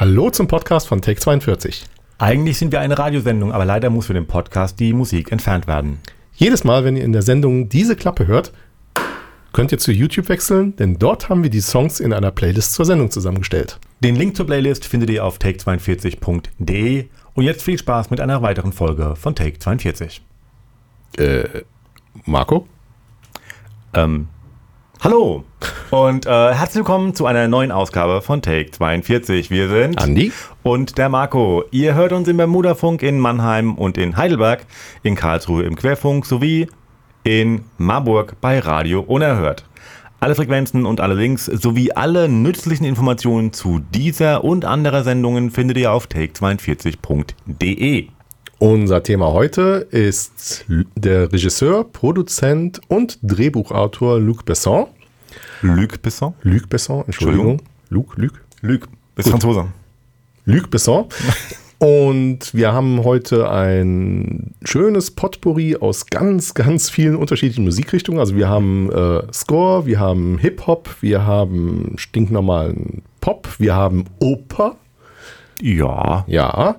Hallo 0.00 0.30
zum 0.30 0.48
Podcast 0.48 0.88
von 0.88 1.02
Take 1.02 1.20
42. 1.20 1.84
Eigentlich 2.16 2.56
sind 2.56 2.72
wir 2.72 2.80
eine 2.80 2.98
Radiosendung, 2.98 3.52
aber 3.52 3.66
leider 3.66 3.90
muss 3.90 4.06
für 4.06 4.14
den 4.14 4.26
Podcast 4.26 4.80
die 4.80 4.94
Musik 4.94 5.30
entfernt 5.30 5.66
werden. 5.66 5.98
Jedes 6.32 6.64
Mal, 6.64 6.84
wenn 6.84 6.96
ihr 6.96 7.04
in 7.04 7.12
der 7.12 7.20
Sendung 7.20 7.68
diese 7.68 7.96
Klappe 7.96 8.26
hört, 8.26 8.50
könnt 9.52 9.72
ihr 9.72 9.78
zu 9.78 9.92
YouTube 9.92 10.30
wechseln, 10.30 10.74
denn 10.76 10.98
dort 10.98 11.28
haben 11.28 11.42
wir 11.42 11.50
die 11.50 11.60
Songs 11.60 12.00
in 12.00 12.14
einer 12.14 12.30
Playlist 12.30 12.72
zur 12.72 12.86
Sendung 12.86 13.10
zusammengestellt. 13.10 13.78
Den 14.02 14.16
Link 14.16 14.36
zur 14.36 14.46
Playlist 14.46 14.86
findet 14.86 15.10
ihr 15.10 15.22
auf 15.22 15.36
take42.de 15.36 17.04
und 17.34 17.44
jetzt 17.44 17.62
viel 17.62 17.76
Spaß 17.76 18.08
mit 18.08 18.22
einer 18.22 18.40
weiteren 18.40 18.72
Folge 18.72 19.16
von 19.16 19.34
Take 19.34 19.58
42. 19.58 20.22
Äh, 21.18 21.44
Marco? 22.24 22.66
Ähm, 23.92 24.28
hallo 25.02 25.44
und 25.90 26.26
äh, 26.26 26.54
herzlich 26.54 26.76
willkommen 26.76 27.14
zu 27.14 27.26
einer 27.26 27.48
neuen 27.48 27.72
Ausgabe 27.72 28.20
von 28.20 28.42
Take 28.42 28.70
42. 28.70 29.50
Wir 29.50 29.68
sind 29.68 29.98
Andi 29.98 30.30
und 30.62 30.98
der 30.98 31.08
Marco. 31.08 31.64
Ihr 31.70 31.94
hört 31.94 32.12
uns 32.12 32.28
im 32.28 32.36
Bermudafunk 32.36 33.02
in 33.02 33.18
Mannheim 33.18 33.76
und 33.76 33.96
in 33.96 34.16
Heidelberg, 34.16 34.66
in 35.02 35.14
Karlsruhe 35.14 35.62
im 35.62 35.74
Querfunk 35.74 36.26
sowie 36.26 36.68
in 37.24 37.62
Marburg 37.78 38.36
bei 38.40 38.58
Radio 38.58 39.00
Unerhört. 39.00 39.64
Alle 40.20 40.34
Frequenzen 40.34 40.84
und 40.84 41.00
alle 41.00 41.14
Links 41.14 41.46
sowie 41.46 41.92
alle 41.92 42.28
nützlichen 42.28 42.84
Informationen 42.84 43.54
zu 43.54 43.80
dieser 43.94 44.44
und 44.44 44.66
anderer 44.66 45.02
Sendungen 45.02 45.50
findet 45.50 45.78
ihr 45.78 45.92
auf 45.92 46.08
take42.de. 46.08 48.08
Unser 48.60 49.02
Thema 49.02 49.32
heute 49.32 49.86
ist 49.90 50.66
der 50.94 51.32
Regisseur, 51.32 51.82
Produzent 51.82 52.78
und 52.88 53.18
Drehbuchautor 53.22 54.20
Luc 54.20 54.44
Besson. 54.44 54.84
Luc 55.62 56.02
Besson? 56.02 56.34
Luc 56.42 56.68
Besson, 56.68 57.04
Entschuldigung. 57.06 57.62
Luc, 57.88 58.18
Luc. 58.18 58.32
Luc, 58.60 58.86
bist 59.14 59.30
Franzose. 59.30 59.68
Luc 60.44 60.70
Besson. 60.70 61.06
Und 61.78 62.52
wir 62.52 62.74
haben 62.74 63.02
heute 63.04 63.50
ein 63.50 64.52
schönes 64.62 65.10
Potpourri 65.10 65.76
aus 65.76 66.04
ganz, 66.04 66.52
ganz 66.52 66.90
vielen 66.90 67.16
unterschiedlichen 67.16 67.64
Musikrichtungen. 67.64 68.20
Also 68.20 68.36
wir 68.36 68.50
haben 68.50 68.92
äh, 68.92 69.22
Score, 69.32 69.86
wir 69.86 69.98
haben 69.98 70.36
Hip-Hop, 70.36 70.96
wir 71.00 71.24
haben 71.24 71.94
stinknormalen 71.96 73.00
Pop, 73.22 73.48
wir 73.56 73.74
haben 73.74 74.04
Oper. 74.18 74.76
Ja. 75.62 76.24
Ja. 76.26 76.76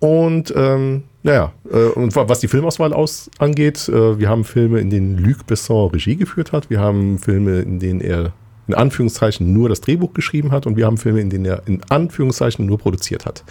Und 0.00 0.52
ähm, 0.56 1.04
naja, 1.22 1.52
äh, 1.70 1.86
und 1.88 2.14
was 2.14 2.40
die 2.40 2.48
Filmauswahl 2.48 2.92
aus, 2.92 3.30
angeht, 3.38 3.88
äh, 3.88 4.18
wir 4.18 4.28
haben 4.28 4.44
Filme, 4.44 4.80
in 4.80 4.90
denen 4.90 5.18
Luc 5.18 5.46
Besson 5.46 5.90
Regie 5.90 6.16
geführt 6.16 6.52
hat. 6.52 6.70
Wir 6.70 6.80
haben 6.80 7.18
Filme, 7.18 7.60
in 7.60 7.80
denen 7.80 8.00
er 8.00 8.32
in 8.68 8.74
Anführungszeichen 8.74 9.52
nur 9.52 9.68
das 9.68 9.80
Drehbuch 9.80 10.14
geschrieben 10.14 10.52
hat. 10.52 10.66
Und 10.66 10.76
wir 10.76 10.86
haben 10.86 10.98
Filme, 10.98 11.20
in 11.20 11.30
denen 11.30 11.46
er 11.46 11.66
in 11.66 11.82
Anführungszeichen 11.88 12.64
nur 12.66 12.78
produziert 12.78 13.26
hat. 13.26 13.44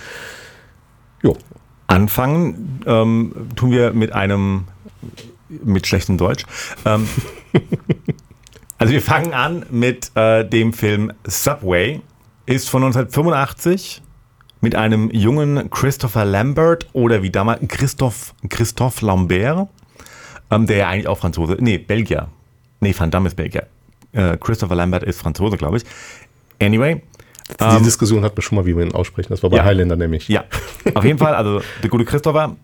Jo. 1.22 1.36
Anfangen 1.88 2.82
ähm, 2.86 3.34
tun 3.56 3.72
wir 3.72 3.94
mit 3.94 4.14
einem, 4.14 4.66
mit 5.50 5.88
schlechtem 5.88 6.18
Deutsch. 6.18 6.46
Ähm, 6.86 7.08
also 8.78 8.94
wir 8.94 9.02
fangen 9.02 9.34
an 9.34 9.66
mit 9.72 10.12
äh, 10.16 10.48
dem 10.48 10.74
Film 10.74 11.12
Subway. 11.26 12.02
Ist 12.46 12.70
von 12.70 12.84
1985 12.84 14.02
mit 14.62 14.76
einem 14.76 15.10
jungen 15.12 15.70
Christopher 15.70 16.26
Lambert 16.26 16.88
oder 16.94 17.22
wie 17.24 17.30
damals 17.30 17.62
Christoph, 17.68 18.34
Christophe 18.50 19.06
Lambert, 19.06 19.70
ähm, 20.52 20.68
der 20.68 20.78
ja 20.78 20.88
eigentlich 20.88 21.08
auch 21.08 21.18
Franzose, 21.18 21.58
nee, 21.60 21.78
Belgier. 21.78 22.28
Nee, 22.80 22.96
Van 22.98 23.12
Damme 23.12 23.28
ist 23.28 23.36
Belgier. 23.36 23.68
Äh, 24.14 24.38
Christopher 24.38 24.76
Lambert 24.76 25.04
ist 25.04 25.20
Franzose, 25.20 25.58
glaube 25.58 25.78
ich. 25.78 25.84
Anyway, 26.60 27.02
die 27.60 27.64
ähm, 27.64 27.84
Diskussion 27.84 28.24
hat 28.24 28.36
man 28.36 28.42
schon 28.42 28.58
mal, 28.58 28.66
wie 28.66 28.76
wir 28.76 28.86
ihn 28.86 28.94
aussprechen. 28.94 29.30
Das 29.30 29.42
war 29.42 29.50
bei 29.50 29.58
ja, 29.58 29.66
Highlander 29.66 29.96
nämlich. 29.96 30.28
Ja, 30.28 30.44
auf 30.94 31.04
jeden 31.04 31.18
Fall. 31.18 31.34
Also 31.34 31.62
der 31.82 31.90
gute 31.90 32.06
Christopher 32.06 32.56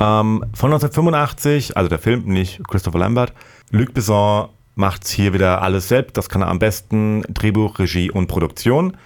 ähm, 0.00 0.44
von 0.54 0.72
1985, 0.72 1.76
also 1.76 1.88
der 1.88 1.98
Film, 1.98 2.24
nicht 2.24 2.66
Christopher 2.68 2.98
Lambert. 2.98 3.32
Luc 3.70 3.94
Besson 3.94 4.48
macht 4.74 5.06
hier 5.06 5.32
wieder 5.32 5.62
alles 5.62 5.88
selbst. 5.88 6.16
Das 6.16 6.28
kann 6.28 6.42
er 6.42 6.48
am 6.48 6.58
besten. 6.58 7.22
Drehbuch, 7.28 7.78
Regie 7.78 8.10
und 8.10 8.26
Produktion. 8.26 8.96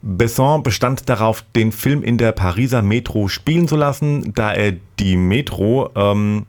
Besson 0.00 0.62
bestand 0.62 1.08
darauf, 1.08 1.44
den 1.56 1.72
Film 1.72 2.02
in 2.02 2.18
der 2.18 2.32
Pariser 2.32 2.82
Metro 2.82 3.28
spielen 3.28 3.66
zu 3.66 3.76
lassen, 3.76 4.32
da 4.34 4.52
er 4.52 4.74
die 4.98 5.16
Metro 5.16 5.90
ähm, 5.96 6.46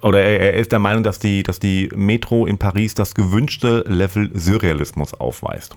oder 0.00 0.22
er, 0.22 0.54
ist 0.54 0.72
der 0.72 0.78
Meinung, 0.78 1.02
dass 1.02 1.18
die, 1.18 1.42
dass 1.42 1.58
die 1.58 1.88
Metro 1.94 2.46
in 2.46 2.58
Paris 2.58 2.94
das 2.94 3.14
gewünschte 3.14 3.84
Level 3.86 4.30
Surrealismus 4.34 5.14
aufweist. 5.14 5.76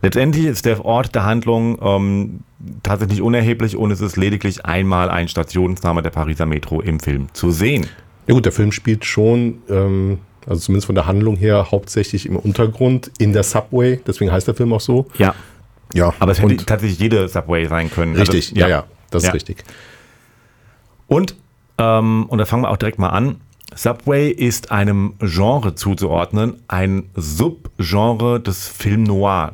Letztendlich 0.00 0.46
ist 0.46 0.66
der 0.66 0.84
Ort 0.84 1.14
der 1.14 1.24
Handlung 1.24 1.78
ähm, 1.82 2.40
tatsächlich 2.82 3.22
unerheblich 3.22 3.76
und 3.76 3.90
es 3.90 4.00
ist 4.00 4.16
lediglich 4.16 4.64
einmal 4.64 5.08
ein 5.08 5.28
Stationsname 5.28 6.02
der 6.02 6.10
Pariser 6.10 6.46
Metro 6.46 6.80
im 6.80 7.00
Film 7.00 7.28
zu 7.32 7.50
sehen. 7.50 7.86
Ja 8.26 8.34
gut, 8.34 8.44
der 8.44 8.52
Film 8.52 8.72
spielt 8.72 9.04
schon, 9.04 9.62
ähm, 9.68 10.18
also 10.46 10.60
zumindest 10.60 10.86
von 10.86 10.94
der 10.94 11.06
Handlung 11.06 11.36
her, 11.36 11.70
hauptsächlich 11.70 12.26
im 12.26 12.36
Untergrund 12.36 13.10
in 13.18 13.32
der 13.32 13.42
Subway, 13.42 14.00
deswegen 14.06 14.32
heißt 14.32 14.46
der 14.46 14.54
Film 14.54 14.72
auch 14.72 14.80
so. 14.80 15.06
Ja. 15.18 15.34
Ja. 15.94 16.12
Aber 16.18 16.32
es 16.32 16.40
hätte 16.40 16.56
tatsächlich 16.56 16.98
jede 16.98 17.28
Subway 17.28 17.66
sein 17.66 17.90
können. 17.90 18.18
Also, 18.18 18.32
richtig, 18.32 18.50
also, 18.50 18.60
ja, 18.60 18.68
ja, 18.68 18.84
das 19.10 19.22
ja. 19.22 19.28
ist 19.30 19.34
richtig. 19.34 19.64
Und, 21.06 21.34
ähm, 21.78 22.26
und 22.28 22.38
da 22.38 22.44
fangen 22.44 22.64
wir 22.64 22.70
auch 22.70 22.76
direkt 22.76 22.98
mal 22.98 23.10
an. 23.10 23.40
Subway 23.74 24.30
ist 24.30 24.70
einem 24.70 25.14
Genre 25.20 25.74
zuzuordnen, 25.74 26.60
ein 26.68 27.10
Subgenre 27.14 28.40
des 28.40 28.68
Film 28.68 29.04
Noir 29.04 29.52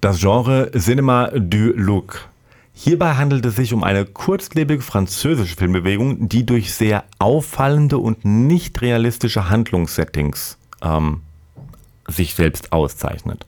das 0.00 0.18
Genre 0.18 0.70
Cinema 0.72 1.30
du 1.34 1.72
Look. 1.76 2.28
Hierbei 2.72 3.14
handelt 3.14 3.44
es 3.44 3.56
sich 3.56 3.74
um 3.74 3.84
eine 3.84 4.06
kurzlebige 4.06 4.82
französische 4.82 5.54
Filmbewegung, 5.56 6.28
die 6.28 6.46
durch 6.46 6.72
sehr 6.72 7.04
auffallende 7.18 7.98
und 7.98 8.24
nicht 8.24 8.80
realistische 8.80 9.50
Handlungssettings 9.50 10.56
ähm, 10.82 11.20
sich 12.08 12.34
selbst 12.34 12.72
auszeichnet. 12.72 13.44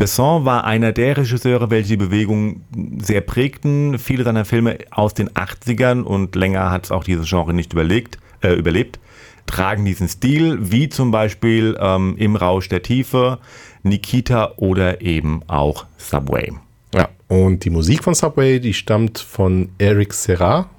Besson 0.00 0.46
war 0.46 0.64
einer 0.64 0.92
der 0.92 1.18
Regisseure, 1.18 1.68
welche 1.68 1.90
die 1.90 1.96
Bewegung 1.98 2.62
sehr 3.02 3.20
prägten. 3.20 3.98
Viele 3.98 4.24
seiner 4.24 4.46
Filme 4.46 4.78
aus 4.90 5.12
den 5.12 5.28
80ern 5.28 6.00
und 6.00 6.34
länger 6.34 6.70
hat 6.70 6.86
es 6.86 6.90
auch 6.90 7.04
dieses 7.04 7.28
Genre 7.28 7.52
nicht 7.52 7.74
überlegt, 7.74 8.18
äh, 8.40 8.54
überlebt, 8.54 8.98
tragen 9.44 9.84
diesen 9.84 10.08
Stil, 10.08 10.56
wie 10.58 10.88
zum 10.88 11.10
Beispiel 11.10 11.76
ähm, 11.78 12.14
Im 12.16 12.34
Rausch 12.34 12.70
der 12.70 12.82
Tiefe, 12.82 13.40
Nikita 13.82 14.54
oder 14.56 15.02
eben 15.02 15.42
auch 15.48 15.84
Subway. 15.98 16.50
Ja, 16.94 17.10
und 17.28 17.66
die 17.66 17.70
Musik 17.70 18.02
von 18.02 18.14
Subway, 18.14 18.58
die 18.58 18.72
stammt 18.72 19.18
von 19.18 19.68
Eric 19.76 20.14
Serra. 20.14 20.70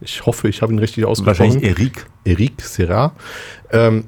Ich 0.00 0.24
hoffe, 0.24 0.48
ich 0.48 0.62
habe 0.62 0.72
ihn 0.72 0.78
richtig 0.78 1.04
ausgesprochen. 1.04 1.52
Wahrscheinlich 1.52 1.70
Eric. 1.70 2.06
Eric 2.24 2.62
Serra. 2.62 3.12
Ähm, 3.70 4.04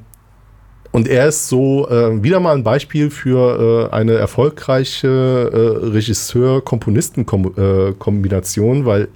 und 0.97 1.07
er 1.09 1.29
ist 1.29 1.49
so 1.51 1.87
äh, 1.91 2.23
wieder 2.23 2.41
mal 2.41 2.55
ein 2.55 2.65
Beispiel 2.65 3.11
für 3.11 3.91
äh, 3.91 3.95
eine 3.95 4.15
erfolgreiche 4.15 5.51
äh, 5.53 5.87
Regisseur-Komponisten-Kombination, 5.89 8.81
äh, 8.81 8.87
weil 8.87 9.09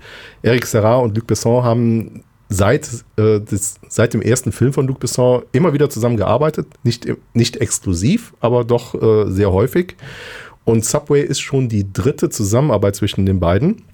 Eric 0.42 0.66
Serra 0.66 0.96
und 0.96 1.16
Luc 1.16 1.26
Besson 1.26 1.64
haben 1.64 2.22
seit, 2.50 2.86
äh, 3.16 3.40
des, 3.40 3.76
seit 3.88 4.12
dem 4.12 4.20
ersten 4.20 4.52
Film 4.52 4.74
von 4.74 4.86
Luc 4.86 5.00
Besson 5.00 5.44
immer 5.52 5.72
wieder 5.72 5.88
zusammengearbeitet. 5.88 6.66
Nicht, 6.82 7.06
nicht 7.32 7.56
exklusiv, 7.56 8.34
aber 8.40 8.64
doch 8.64 8.94
äh, 9.00 9.30
sehr 9.30 9.50
häufig. 9.50 9.96
Und 10.66 10.84
Subway 10.84 11.22
ist 11.22 11.40
schon 11.40 11.70
die 11.70 11.90
dritte 11.90 12.28
Zusammenarbeit 12.28 12.94
zwischen 12.94 13.24
den 13.24 13.40
beiden. 13.40 13.84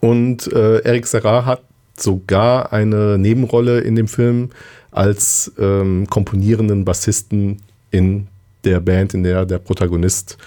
Und 0.00 0.50
äh, 0.50 0.78
Eric 0.78 1.06
Serra 1.06 1.44
hat 1.44 1.62
sogar 2.00 2.72
eine 2.72 3.18
Nebenrolle 3.18 3.80
in 3.80 3.96
dem 3.96 4.08
Film 4.08 4.50
als 4.90 5.52
ähm, 5.58 6.06
komponierenden 6.08 6.84
Bassisten 6.84 7.58
in 7.90 8.28
der 8.64 8.80
Band, 8.80 9.14
in 9.14 9.22
der 9.22 9.46
der 9.46 9.58
Protagonist 9.58 10.38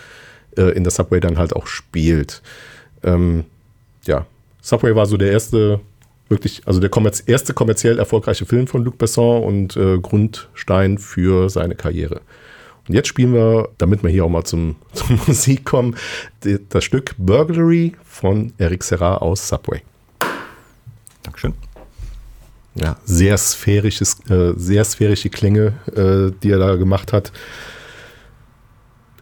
äh, 0.58 0.76
in 0.76 0.84
der 0.84 0.92
Subway 0.92 1.20
dann 1.20 1.38
halt 1.38 1.56
auch 1.56 1.68
spielt. 1.68 2.42
Ähm, 3.04 3.46
ja, 4.06 4.26
Subway 4.62 4.96
war 4.96 5.06
so 5.06 5.18
der 5.18 5.32
erste 5.32 5.80
wirklich, 6.30 6.62
also 6.66 6.80
der 6.80 6.90
kommerz 6.90 7.24
erste 7.26 7.54
kommerziell 7.54 8.00
erfolgreiche 8.00 8.46
Film 8.46 8.68
von 8.68 8.84
Luc 8.84 8.98
Besson 8.98 9.44
und 9.44 9.76
äh, 9.76 10.00
Grundstein 10.00 10.98
für 10.98 11.50
seine 11.50 11.76
Karriere. 11.76 12.22
Und 12.88 12.96
jetzt 12.96 13.08
spielen 13.08 13.34
wir, 13.34 13.70
damit 13.78 14.02
wir 14.02 14.10
hier 14.10 14.26
auch 14.26 14.30
mal 14.30 14.44
zum, 14.44 14.76
zur 14.94 15.20
Musik 15.28 15.66
kommen, 15.66 15.96
das 16.70 16.84
Stück 16.84 17.16
Burglary 17.18 17.94
von 18.04 18.54
Eric 18.58 18.84
Serra 18.84 19.18
aus 19.18 19.48
Subway. 19.48 19.82
Dankeschön. 21.24 21.54
Ja, 22.76 22.96
sehr 23.04 23.38
sphärisches, 23.38 24.20
äh, 24.30 24.54
sehr 24.56 24.86
sphärische 24.86 25.30
Klänge, 25.30 25.74
äh, 25.94 26.32
die 26.42 26.52
er 26.52 26.60
da 26.60 26.76
gemacht 26.76 27.12
hat. 27.12 27.32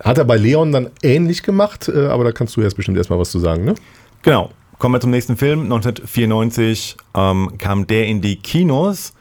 Hat 0.03 0.17
er 0.17 0.25
bei 0.25 0.37
Leon 0.37 0.71
dann 0.71 0.91
ähnlich 1.01 1.43
gemacht, 1.43 1.89
äh, 1.89 2.07
aber 2.07 2.23
da 2.23 2.31
kannst 2.31 2.55
du 2.55 2.61
jetzt 2.61 2.75
bestimmt 2.75 2.97
erstmal 2.97 3.19
was 3.19 3.31
zu 3.31 3.39
sagen, 3.39 3.65
ne? 3.65 3.75
Genau. 4.21 4.51
Kommen 4.77 4.95
wir 4.95 5.01
zum 5.01 5.11
nächsten 5.11 5.35
Film. 5.35 5.63
1994 5.63 6.95
ähm, 7.13 7.57
kam 7.57 7.85
der 7.85 8.05
in 8.05 8.21
die 8.21 8.37
Kinos. 8.37 9.13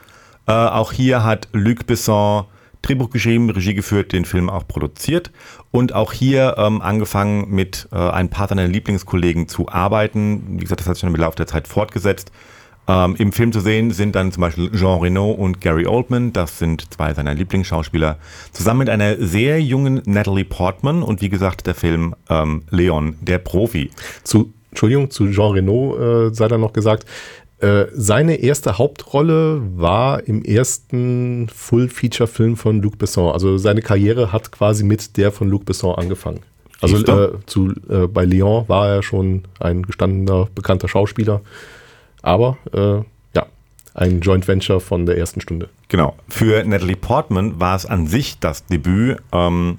Äh, 0.47 0.53
auch 0.53 0.93
hier 0.93 1.25
hat 1.25 1.49
Luc 1.53 1.87
Besson 1.87 2.45
Drehbuch 2.83 3.11
geschrieben, 3.11 3.51
Regie 3.51 3.75
geführt, 3.75 4.13
den 4.13 4.25
Film 4.25 4.49
auch 4.49 4.67
produziert 4.69 5.33
und 5.71 5.95
auch 5.95 6.13
hier 6.13 6.55
ähm, 6.59 6.81
angefangen 6.81 7.51
mit 7.51 7.89
äh, 7.93 7.97
ein 7.97 8.31
paar 8.31 8.49
seiner 8.49 8.69
Lieblingskollegen 8.69 9.49
zu 9.49 9.69
arbeiten. 9.69 10.59
Wie 10.59 10.63
gesagt, 10.63 10.81
das 10.81 10.87
hat 10.87 10.95
sich 10.95 11.03
dann 11.03 11.13
im 11.13 11.21
Laufe 11.21 11.37
der 11.37 11.47
Zeit 11.47 11.67
fortgesetzt. 11.67 12.31
Ähm, 12.89 13.17
Im 13.19 13.33
Film 13.33 13.53
zu 13.53 13.61
sehen 13.61 13.91
sind 13.91 14.15
dann 14.15 14.33
zum 14.33 14.41
Beispiel 14.41 14.71
Jean 14.73 15.01
Reno 15.01 15.31
und 15.31 15.61
Gary 15.61 15.87
Oldman, 15.87 16.33
das 16.33 16.59
sind 16.59 16.93
zwei 16.93 17.13
seiner 17.13 17.35
Lieblingsschauspieler, 17.35 18.17
zusammen 18.53 18.81
mit 18.81 18.91
einer 18.91 19.17
sehr 19.19 19.61
jungen 19.61 20.01
Natalie 20.07 20.47
Portman 20.47 21.03
und 21.03 21.21
wie 21.21 21.29
gesagt 21.29 21.67
der 21.67 21.75
Film 21.75 22.15
ähm, 22.31 22.63
Leon, 22.71 23.17
der 23.21 23.39
Profi. 23.39 23.91
Zu, 24.25 24.55
Entschuldigung, 24.71 25.11
zu 25.11 25.31
Jean 25.31 25.53
Reno 25.53 26.29
äh, 26.29 26.35
sei 26.35 26.49
dann 26.49 26.63
noch 26.63 26.73
gesagt, 26.73 27.05
äh, 27.61 27.87
seine 27.93 28.37
erste 28.37 28.79
Hauptrolle 28.79 29.61
war 29.77 30.27
im 30.27 30.43
ersten 30.45 31.49
Full-Feature-Film 31.53 32.57
von 32.57 32.81
Luc 32.81 32.99
Besson. 32.99 33.33
Also 33.33 33.59
seine 33.59 33.83
Karriere 33.83 34.33
hat 34.33 34.53
quasi 34.53 34.85
mit 34.85 35.17
der 35.17 35.33
von 35.33 35.49
Luc 35.51 35.65
Besson 35.67 35.97
angefangen. 35.97 36.41
Also 36.81 36.97
äh, 36.99 37.33
zu, 37.47 37.73
äh, 37.91 38.07
bei 38.07 38.25
Leon 38.25 38.69
war 38.69 38.89
er 38.89 39.03
schon 39.03 39.43
ein 39.59 39.83
gestandener, 39.83 40.49
bekannter 40.55 40.89
Schauspieler. 40.89 41.41
Aber 42.23 42.59
äh, 42.73 43.03
ja, 43.35 43.47
ein 43.95 44.21
Joint 44.21 44.49
Venture 44.49 44.81
von 44.81 45.07
der 45.07 45.19
ersten 45.19 45.41
Stunde. 45.41 45.69
Genau. 45.89 46.17
Für 46.29 46.65
Natalie 46.65 46.97
Portman 46.97 47.61
war 47.61 47.77
es 47.77 47.87
an 47.87 48.07
sich 48.07 48.39
das 48.39 48.67
Debüt 48.67 49.19
ähm, 49.33 49.79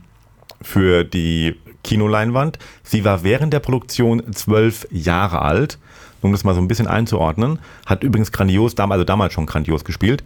für 0.62 1.03
die 1.03 1.56
Kinoleinwand. 1.83 2.59
Sie 2.83 3.06
war 3.06 3.24
während 3.24 3.53
der 3.53 3.59
Produktion 3.59 4.33
zwölf 4.33 4.88
Jahre 4.91 5.41
alt 5.41 5.77
um 6.21 6.31
das 6.31 6.44
mal 6.44 6.56
so 6.56 6.62
ein 6.62 6.68
bisschen 6.68 6.88
einzuordnen. 6.88 7.59
Hat 7.86 8.03
übrigens 8.03 8.31
grandios, 8.31 8.77
also 8.77 9.03
damals 9.03 9.33
schon 9.33 9.45
grandios 9.45 9.83
gespielt. 9.86 10.24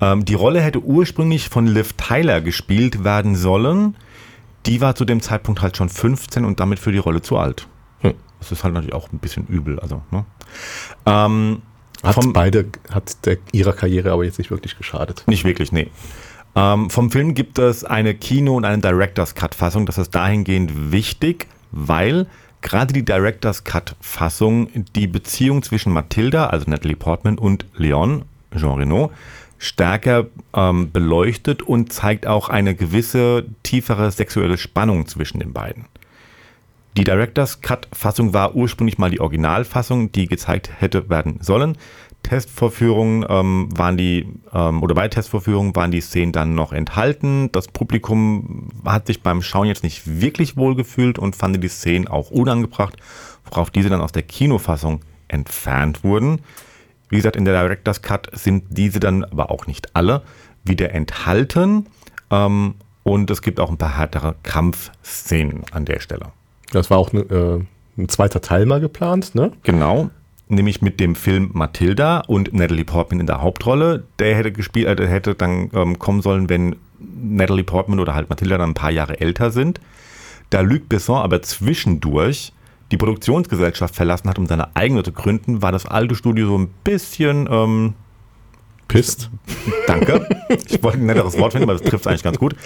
Ähm, 0.00 0.24
die 0.24 0.34
Rolle 0.34 0.60
hätte 0.60 0.80
ursprünglich 0.80 1.48
von 1.48 1.66
Liv 1.66 1.94
Tyler 1.94 2.40
gespielt 2.40 3.04
werden 3.04 3.36
sollen. 3.36 3.96
Die 4.66 4.80
war 4.80 4.94
zu 4.94 5.04
dem 5.04 5.20
Zeitpunkt 5.20 5.62
halt 5.62 5.76
schon 5.76 5.88
15 5.88 6.44
und 6.44 6.60
damit 6.60 6.78
für 6.78 6.92
die 6.92 6.98
Rolle 6.98 7.22
zu 7.22 7.36
alt. 7.36 7.68
Das 8.38 8.52
ist 8.52 8.64
halt 8.64 8.74
natürlich 8.74 8.94
auch 8.94 9.12
ein 9.12 9.18
bisschen 9.18 9.46
übel. 9.46 9.78
Also, 9.80 10.02
ne? 10.10 10.24
ähm, 11.06 11.62
hat 12.02 12.14
vom, 12.14 12.32
beide, 12.32 12.66
hat 12.90 13.26
der, 13.26 13.38
ihrer 13.52 13.72
Karriere 13.72 14.12
aber 14.12 14.24
jetzt 14.24 14.38
nicht 14.38 14.50
wirklich 14.50 14.76
geschadet. 14.76 15.24
Nicht 15.26 15.44
wirklich, 15.44 15.72
nee. 15.72 15.90
Ähm, 16.54 16.90
vom 16.90 17.10
Film 17.10 17.34
gibt 17.34 17.58
es 17.58 17.84
eine 17.84 18.14
Kino- 18.14 18.56
und 18.56 18.64
eine 18.64 18.80
Director's 18.80 19.34
Cut-Fassung. 19.34 19.86
Das 19.86 19.98
ist 19.98 20.14
dahingehend 20.14 20.92
wichtig, 20.92 21.46
weil 21.70 22.26
gerade 22.62 22.92
die 22.92 23.04
Director's 23.04 23.64
Cut-Fassung 23.64 24.68
die 24.94 25.06
Beziehung 25.06 25.62
zwischen 25.62 25.92
Mathilda, 25.92 26.46
also 26.46 26.70
Natalie 26.70 26.96
Portman, 26.96 27.38
und 27.38 27.66
Leon, 27.76 28.24
Jean 28.56 28.78
Reno, 28.78 29.12
stärker 29.58 30.26
ähm, 30.54 30.90
beleuchtet 30.92 31.62
und 31.62 31.92
zeigt 31.92 32.26
auch 32.26 32.48
eine 32.48 32.74
gewisse 32.74 33.44
tiefere 33.64 34.10
sexuelle 34.10 34.56
Spannung 34.56 35.06
zwischen 35.06 35.40
den 35.40 35.52
beiden. 35.52 35.86
Die 36.98 37.04
Director's 37.04 37.60
Cut-Fassung 37.60 38.34
war 38.34 38.56
ursprünglich 38.56 38.98
mal 38.98 39.08
die 39.08 39.20
Originalfassung, 39.20 40.10
die 40.10 40.26
gezeigt 40.26 40.68
hätte 40.80 41.08
werden 41.08 41.38
sollen. 41.40 41.78
Testvorführungen 42.24 43.24
ähm, 43.28 43.68
waren 43.72 43.96
die, 43.96 44.26
ähm, 44.52 44.82
oder 44.82 44.96
bei 44.96 45.06
Testvorführungen 45.06 45.76
waren 45.76 45.92
die 45.92 46.00
Szenen 46.00 46.32
dann 46.32 46.56
noch 46.56 46.72
enthalten. 46.72 47.52
Das 47.52 47.68
Publikum 47.68 48.70
hat 48.84 49.06
sich 49.06 49.22
beim 49.22 49.42
Schauen 49.42 49.68
jetzt 49.68 49.84
nicht 49.84 50.20
wirklich 50.20 50.56
wohl 50.56 50.74
gefühlt 50.74 51.20
und 51.20 51.36
fand 51.36 51.62
die 51.62 51.68
Szenen 51.68 52.08
auch 52.08 52.32
unangebracht, 52.32 52.96
worauf 53.44 53.70
diese 53.70 53.90
dann 53.90 54.00
aus 54.00 54.10
der 54.10 54.24
Kinofassung 54.24 55.04
entfernt 55.28 56.02
wurden. 56.02 56.40
Wie 57.10 57.16
gesagt, 57.16 57.36
in 57.36 57.44
der 57.44 57.62
Director's 57.62 58.02
Cut 58.02 58.28
sind 58.32 58.64
diese 58.70 58.98
dann 58.98 59.22
aber 59.22 59.52
auch 59.52 59.68
nicht 59.68 59.94
alle 59.94 60.22
wieder 60.64 60.92
enthalten. 60.92 61.86
Ähm, 62.32 62.74
und 63.04 63.30
es 63.30 63.40
gibt 63.40 63.60
auch 63.60 63.70
ein 63.70 63.78
paar 63.78 63.96
härtere 63.96 64.34
Kampfszenen 64.42 65.62
an 65.70 65.84
der 65.84 66.00
Stelle. 66.00 66.32
Das 66.72 66.90
war 66.90 66.98
auch 66.98 67.12
ne, 67.12 67.20
äh, 67.20 68.00
ein 68.00 68.08
zweiter 68.08 68.40
Teil 68.40 68.66
mal 68.66 68.80
geplant, 68.80 69.34
ne? 69.34 69.52
Genau 69.62 70.10
nämlich 70.48 70.82
mit 70.82 71.00
dem 71.00 71.14
Film 71.14 71.50
Matilda 71.52 72.20
und 72.20 72.52
Natalie 72.52 72.84
Portman 72.84 73.20
in 73.20 73.26
der 73.26 73.42
Hauptrolle. 73.42 74.04
Der 74.18 74.34
hätte 74.34 74.52
gespielt, 74.52 74.86
äh, 74.86 74.96
der 74.96 75.08
hätte 75.08 75.34
dann 75.34 75.70
ähm, 75.72 75.98
kommen 75.98 76.22
sollen, 76.22 76.48
wenn 76.48 76.76
Natalie 76.98 77.64
Portman 77.64 78.00
oder 78.00 78.14
halt 78.14 78.28
Matilda 78.28 78.58
dann 78.58 78.70
ein 78.70 78.74
paar 78.74 78.90
Jahre 78.90 79.20
älter 79.20 79.50
sind. 79.50 79.80
Da 80.50 80.60
Luc 80.60 80.88
Besson 80.88 81.18
aber 81.18 81.42
zwischendurch 81.42 82.52
die 82.90 82.96
Produktionsgesellschaft 82.96 83.94
verlassen 83.94 84.30
hat, 84.30 84.38
um 84.38 84.46
seine 84.46 84.74
eigene 84.74 85.02
zu 85.02 85.12
gründen, 85.12 85.60
war 85.60 85.72
das 85.72 85.84
alte 85.84 86.14
Studio 86.14 86.46
so 86.46 86.58
ein 86.58 86.70
bisschen 86.84 87.46
ähm, 87.50 87.94
pisst. 88.88 89.30
Danke. 89.86 90.26
Ich 90.66 90.82
wollte 90.82 90.98
ein 90.98 91.06
netteres 91.06 91.38
Wort 91.38 91.52
finden, 91.52 91.68
aber 91.68 91.78
das 91.78 91.88
trifft 91.88 92.04
es 92.04 92.06
eigentlich 92.06 92.22
ganz 92.22 92.38
gut. 92.38 92.56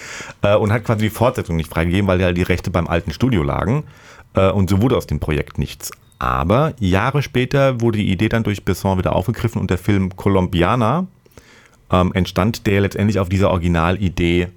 Äh, 0.42 0.56
und 0.56 0.72
hat 0.72 0.84
quasi 0.84 1.02
die 1.02 1.10
Fortsetzung 1.10 1.56
nicht 1.56 1.68
freigegeben, 1.68 2.06
weil 2.06 2.20
ja 2.20 2.32
die 2.32 2.42
Rechte 2.42 2.70
beim 2.70 2.86
alten 2.86 3.12
Studio 3.12 3.42
lagen. 3.42 3.84
Äh, 4.34 4.50
und 4.50 4.70
so 4.70 4.80
wurde 4.80 4.96
aus 4.96 5.06
dem 5.06 5.20
Projekt 5.20 5.58
nichts. 5.58 5.90
Aber 6.18 6.74
Jahre 6.78 7.22
später 7.22 7.80
wurde 7.80 7.98
die 7.98 8.10
Idee 8.10 8.28
dann 8.28 8.44
durch 8.44 8.64
Besson 8.64 8.98
wieder 8.98 9.14
aufgegriffen 9.14 9.60
und 9.60 9.70
der 9.70 9.78
Film 9.78 10.14
Colombiana 10.16 11.08
ähm, 11.90 12.12
entstand, 12.14 12.66
der 12.66 12.80
letztendlich 12.80 13.18
auf 13.18 13.28
dieser 13.28 13.50
Originalidee 13.50 14.48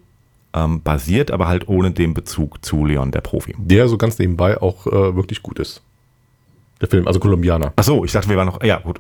ähm, 0.54 0.82
basiert, 0.82 1.32
aber 1.32 1.48
halt 1.48 1.68
ohne 1.68 1.92
den 1.92 2.14
Bezug 2.14 2.64
zu 2.64 2.86
Leon, 2.86 3.12
der 3.12 3.22
Profi. 3.22 3.56
Der 3.58 3.88
so 3.88 3.98
ganz 3.98 4.20
nebenbei 4.20 4.62
auch 4.62 4.86
äh, 4.88 5.16
wirklich 5.16 5.42
gut 5.42 5.60
ist. 5.60 5.82
Der 6.82 6.88
Film, 6.88 7.08
also 7.08 7.20
Colombiana. 7.20 7.74
Ach 7.76 7.84
so, 7.84 8.06
ich 8.06 8.12
dachte, 8.12 8.30
wir 8.30 8.38
waren 8.38 8.48
noch, 8.48 8.64
ja 8.64 8.80
gut. 8.80 9.00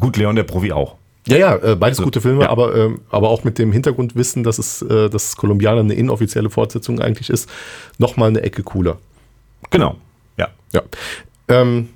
Gut, 0.00 0.16
Leon, 0.16 0.36
der 0.36 0.44
Profi 0.44 0.72
auch. 0.72 0.96
Ja, 1.28 1.36
ja, 1.36 1.56
äh, 1.56 1.76
beides 1.76 2.00
gute 2.00 2.20
Filme, 2.20 2.44
ja. 2.44 2.50
aber, 2.50 2.74
äh, 2.74 2.94
aber 3.10 3.30
auch 3.30 3.42
mit 3.42 3.58
dem 3.58 3.72
Hintergrundwissen, 3.72 4.44
dass 4.44 4.58
es, 4.58 4.82
äh, 4.82 5.10
dass 5.10 5.36
Colombiana 5.36 5.80
eine 5.80 5.94
inoffizielle 5.94 6.50
Fortsetzung 6.50 7.00
eigentlich 7.00 7.30
ist, 7.30 7.50
nochmal 7.98 8.28
eine 8.28 8.42
Ecke 8.42 8.62
cooler. 8.62 8.98
Genau, 9.70 9.96
ja. 10.36 10.48
Ja. 10.72 10.82
Ähm, 11.48 11.88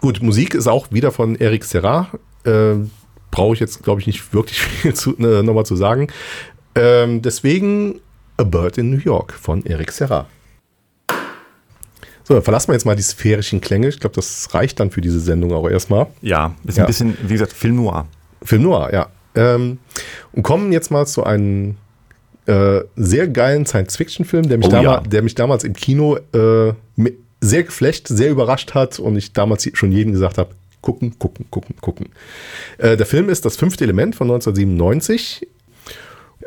gut, 0.00 0.22
Musik 0.22 0.54
ist 0.54 0.66
auch 0.66 0.88
wieder 0.90 1.12
von 1.12 1.36
Eric 1.36 1.64
Serra. 1.64 2.08
Äh, 2.44 2.74
Brauche 3.30 3.54
ich 3.54 3.60
jetzt, 3.60 3.82
glaube 3.82 4.00
ich, 4.00 4.06
nicht 4.06 4.32
wirklich 4.32 4.60
viel 4.62 4.94
zu, 4.94 5.16
äh, 5.18 5.42
nochmal 5.42 5.66
zu 5.66 5.76
sagen. 5.76 6.08
Ähm, 6.74 7.22
deswegen 7.22 8.00
A 8.36 8.42
Bird 8.42 8.78
in 8.78 8.90
New 8.90 8.98
York 8.98 9.32
von 9.32 9.64
Eric 9.64 9.92
Serra. 9.92 10.26
So, 12.24 12.40
verlassen 12.40 12.68
wir 12.68 12.74
jetzt 12.74 12.86
mal 12.86 12.96
die 12.96 13.02
sphärischen 13.02 13.60
Klänge. 13.60 13.88
Ich 13.88 14.00
glaube, 14.00 14.16
das 14.16 14.52
reicht 14.54 14.80
dann 14.80 14.90
für 14.90 15.00
diese 15.00 15.20
Sendung 15.20 15.52
auch 15.52 15.68
erstmal. 15.68 16.06
Ja, 16.22 16.54
ist 16.64 16.78
ja. 16.78 16.84
ein 16.84 16.86
bisschen, 16.86 17.16
wie 17.22 17.34
gesagt, 17.34 17.52
Film 17.52 17.76
Noir. 17.76 18.06
Film 18.44 18.62
Noir, 18.62 18.90
ja. 18.92 19.08
Ähm, 19.34 19.78
und 20.32 20.42
kommen 20.42 20.72
jetzt 20.72 20.90
mal 20.90 21.06
zu 21.06 21.24
einem 21.24 21.76
äh, 22.46 22.80
sehr 22.96 23.28
geilen 23.28 23.66
Science-Fiction-Film, 23.66 24.48
der, 24.48 24.58
mich 24.58 24.68
oh, 24.68 24.76
ja. 24.76 25.00
der 25.00 25.22
mich 25.22 25.34
damals 25.34 25.64
im 25.64 25.72
Kino 25.72 26.18
äh, 26.32 26.72
sehr 27.40 27.62
geflecht, 27.62 28.08
sehr 28.08 28.30
überrascht 28.30 28.74
hat 28.74 28.98
und 28.98 29.16
ich 29.16 29.32
damals 29.32 29.68
schon 29.74 29.92
jedem 29.92 30.12
gesagt 30.12 30.38
habe, 30.38 30.50
gucken, 30.80 31.18
gucken, 31.18 31.46
gucken, 31.50 31.76
gucken. 31.80 32.06
Äh, 32.78 32.96
der 32.96 33.06
Film 33.06 33.28
ist 33.28 33.44
das 33.44 33.56
fünfte 33.56 33.84
Element 33.84 34.14
von 34.14 34.26
1997. 34.26 35.48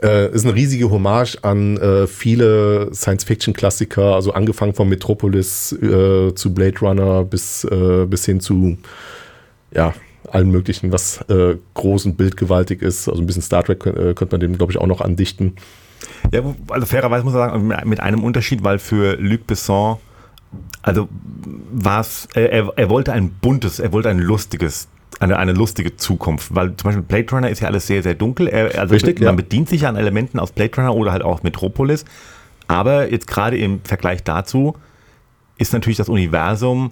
Äh, 0.04 0.32
ist 0.32 0.46
eine 0.46 0.54
riesige 0.54 0.92
Hommage 0.92 1.38
an 1.42 1.77
äh, 1.77 2.06
viele 2.06 2.94
Science-Fiction-Klassiker, 2.94 4.13
also 4.13 4.34
angefangen 4.34 4.75
von 4.75 4.88
Metropolis 4.88 5.72
äh, 5.72 6.36
zu 6.36 6.54
Blade 6.54 6.80
Runner 6.80 7.24
bis, 7.24 7.63
äh, 7.63 8.06
bis 8.06 8.25
hin 8.25 8.39
zu 8.39 8.77
ja, 9.74 9.94
allen 10.28 10.52
möglichen, 10.52 10.92
was 10.92 11.22
äh, 11.30 11.56
groß 11.74 12.06
und 12.06 12.18
bildgewaltig 12.18 12.82
ist. 12.82 13.08
Also 13.08 13.22
ein 13.22 13.26
bisschen 13.26 13.42
Star 13.42 13.64
Trek 13.64 13.80
könnte 13.80 14.28
man 14.32 14.40
dem, 14.40 14.58
glaube 14.58 14.72
ich, 14.72 14.78
auch 14.78 14.88
noch 14.88 15.02
andichten. 15.02 15.56
Ja, 16.32 16.42
also 16.70 16.86
fairerweise 16.86 17.24
muss 17.24 17.34
man 17.34 17.50
sagen, 17.50 17.90
mit 17.90 18.00
einem 18.00 18.24
Unterschied, 18.24 18.64
weil 18.64 18.80
für 18.80 19.16
Luc 19.16 19.48
Besson 19.48 19.98
also 20.82 21.10
war 21.72 22.02
es, 22.02 22.28
er, 22.34 22.72
er 22.76 22.90
wollte 22.90 23.12
ein 23.14 23.30
buntes, 23.30 23.80
er 23.80 23.92
wollte 23.92 24.10
ein 24.10 24.20
lustiges 24.20 24.88
eine, 25.20 25.38
eine 25.38 25.54
lustige 25.54 25.96
Zukunft, 25.96 26.54
weil 26.54 26.76
zum 26.76 26.90
Beispiel 26.90 27.04
Blade 27.04 27.32
Runner 27.32 27.50
ist 27.50 27.62
ja 27.62 27.68
alles 27.68 27.88
sehr, 27.88 28.04
sehr 28.04 28.14
dunkel. 28.14 28.50
Also 28.50 28.94
Richtig, 28.94 29.20
man 29.20 29.30
ja. 29.30 29.32
bedient 29.32 29.68
sich 29.68 29.88
an 29.88 29.96
Elementen 29.96 30.38
aus 30.40 30.52
Blade 30.52 30.76
Runner 30.78 30.94
oder 30.94 31.12
halt 31.12 31.24
auch 31.24 31.42
Metropolis. 31.42 32.06
Aber 32.68 33.12
jetzt 33.12 33.26
gerade 33.26 33.58
im 33.58 33.82
Vergleich 33.84 34.24
dazu 34.24 34.76
ist 35.58 35.74
natürlich 35.74 35.98
das 35.98 36.10
Universum 36.10 36.92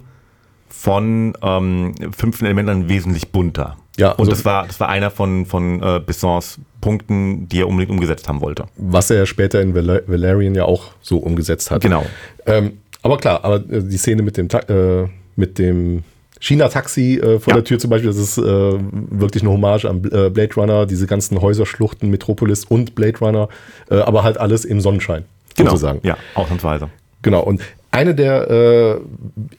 von 0.68 1.36
ähm, 1.42 1.94
fünften 2.16 2.46
Elementen 2.46 2.88
wesentlich 2.88 3.28
bunter. 3.32 3.76
Ja, 3.96 4.10
also 4.10 4.22
und 4.22 4.32
das 4.32 4.44
war, 4.44 4.66
das 4.66 4.78
war 4.78 4.88
einer 4.88 5.10
von, 5.10 5.46
von 5.46 5.82
äh, 5.82 6.00
Bessons 6.00 6.58
Punkten, 6.80 7.48
die 7.48 7.60
er 7.60 7.68
unbedingt 7.68 7.90
umgesetzt 7.90 8.28
haben 8.28 8.40
wollte. 8.40 8.66
Was 8.76 9.10
er 9.10 9.26
später 9.26 9.60
in 9.60 9.74
Val 9.74 10.02
Valerian 10.06 10.54
ja 10.54 10.64
auch 10.64 10.92
so 11.00 11.18
umgesetzt 11.18 11.70
hat. 11.70 11.82
Genau. 11.82 12.04
Ähm, 12.44 12.78
aber 13.02 13.16
klar, 13.16 13.44
aber 13.44 13.56
äh, 13.56 13.82
die 13.82 13.96
Szene 13.96 14.22
mit 14.22 14.36
dem, 14.36 14.48
äh, 14.48 15.08
mit 15.36 15.58
dem 15.58 16.02
China-Taxi 16.40 17.18
äh, 17.18 17.38
vor 17.40 17.52
ja. 17.52 17.56
der 17.56 17.64
Tür 17.64 17.78
zum 17.78 17.90
Beispiel, 17.90 18.10
das 18.10 18.18
ist 18.18 18.38
äh, 18.38 18.42
wirklich 18.42 19.42
eine 19.42 19.52
Hommage 19.52 19.86
an 19.86 20.04
äh, 20.04 20.30
Blade 20.30 20.54
Runner, 20.56 20.86
diese 20.86 21.06
ganzen 21.06 21.40
Häuserschluchten, 21.40 22.10
Metropolis 22.10 22.64
und 22.64 22.94
Blade 22.94 23.18
Runner, 23.18 23.48
äh, 23.90 23.96
aber 23.96 24.22
halt 24.22 24.38
alles 24.38 24.64
im 24.64 24.80
Sonnenschein, 24.80 25.24
genau. 25.56 25.70
sozusagen. 25.70 26.00
Ja, 26.02 26.16
ausnahmsweise. 26.34 26.90
Genau, 27.26 27.42
und 27.42 27.60
eine 27.90 28.14
der 28.14 28.50
äh, 28.50 28.92
äh, 28.92 28.98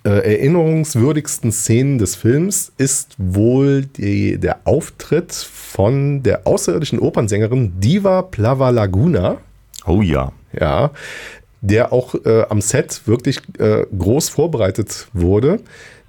erinnerungswürdigsten 0.04 1.52
Szenen 1.52 1.98
des 1.98 2.16
Films 2.16 2.72
ist 2.78 3.16
wohl 3.18 3.86
die, 3.86 4.38
der 4.38 4.60
Auftritt 4.66 5.34
von 5.34 6.24
der 6.24 6.46
außerirdischen 6.46 7.00
Opernsängerin 7.00 7.80
Diva 7.80 8.22
Plava 8.22 8.70
Laguna 8.70 9.38
Oh 9.88 10.02
ja. 10.02 10.32
Ja. 10.58 10.92
Der 11.62 11.92
auch 11.92 12.14
äh, 12.26 12.44
am 12.50 12.62
Set 12.62 13.02
wirklich 13.06 13.40
äh, 13.58 13.86
groß 13.98 14.30
vorbereitet 14.30 15.08
wurde. 15.14 15.60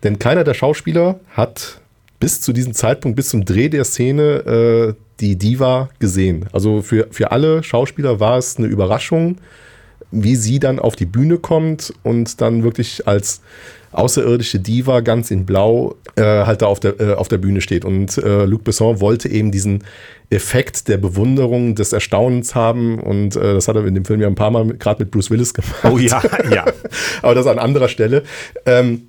Denn 0.02 0.18
keiner 0.18 0.44
der 0.44 0.54
Schauspieler 0.54 1.20
hat 1.30 1.80
bis 2.20 2.40
zu 2.40 2.52
diesem 2.52 2.74
Zeitpunkt, 2.74 3.16
bis 3.16 3.30
zum 3.30 3.44
Dreh 3.44 3.68
der 3.68 3.84
Szene, 3.84 4.22
äh, 4.22 4.94
die 5.20 5.36
Diva 5.36 5.88
gesehen. 5.98 6.46
Also 6.52 6.82
für, 6.82 7.08
für 7.10 7.32
alle 7.32 7.62
Schauspieler 7.62 8.20
war 8.20 8.38
es 8.38 8.56
eine 8.58 8.66
Überraschung, 8.66 9.38
wie 10.10 10.36
sie 10.36 10.58
dann 10.58 10.78
auf 10.78 10.96
die 10.96 11.06
Bühne 11.06 11.38
kommt 11.38 11.92
und 12.02 12.40
dann 12.40 12.62
wirklich 12.62 13.06
als 13.06 13.40
außerirdische 13.92 14.60
Diva 14.60 15.00
ganz 15.00 15.30
in 15.30 15.46
Blau 15.46 15.96
äh, 16.16 16.22
halt 16.22 16.62
da 16.62 16.66
auf 16.66 16.80
der, 16.80 17.00
äh, 17.00 17.14
auf 17.14 17.28
der 17.28 17.38
Bühne 17.38 17.60
steht. 17.60 17.84
Und 17.84 18.18
äh, 18.18 18.44
Luc 18.44 18.64
Besson 18.64 19.00
wollte 19.00 19.28
eben 19.28 19.50
diesen 19.50 19.84
Effekt 20.30 20.88
der 20.88 20.98
Bewunderung, 20.98 21.74
des 21.74 21.92
Erstaunens 21.92 22.54
haben. 22.54 22.98
Und 22.98 23.36
äh, 23.36 23.54
das 23.54 23.68
hat 23.68 23.76
er 23.76 23.86
in 23.86 23.94
dem 23.94 24.04
Film 24.04 24.20
ja 24.20 24.26
ein 24.26 24.34
paar 24.34 24.50
Mal 24.50 24.66
gerade 24.74 25.02
mit 25.02 25.10
Bruce 25.10 25.30
Willis 25.30 25.54
gemacht. 25.54 25.84
Oh 25.84 25.98
ja, 25.98 26.22
ja. 26.52 26.66
Aber 27.22 27.34
das 27.34 27.46
an 27.46 27.58
anderer 27.58 27.88
Stelle. 27.88 28.24
Ähm, 28.66 29.08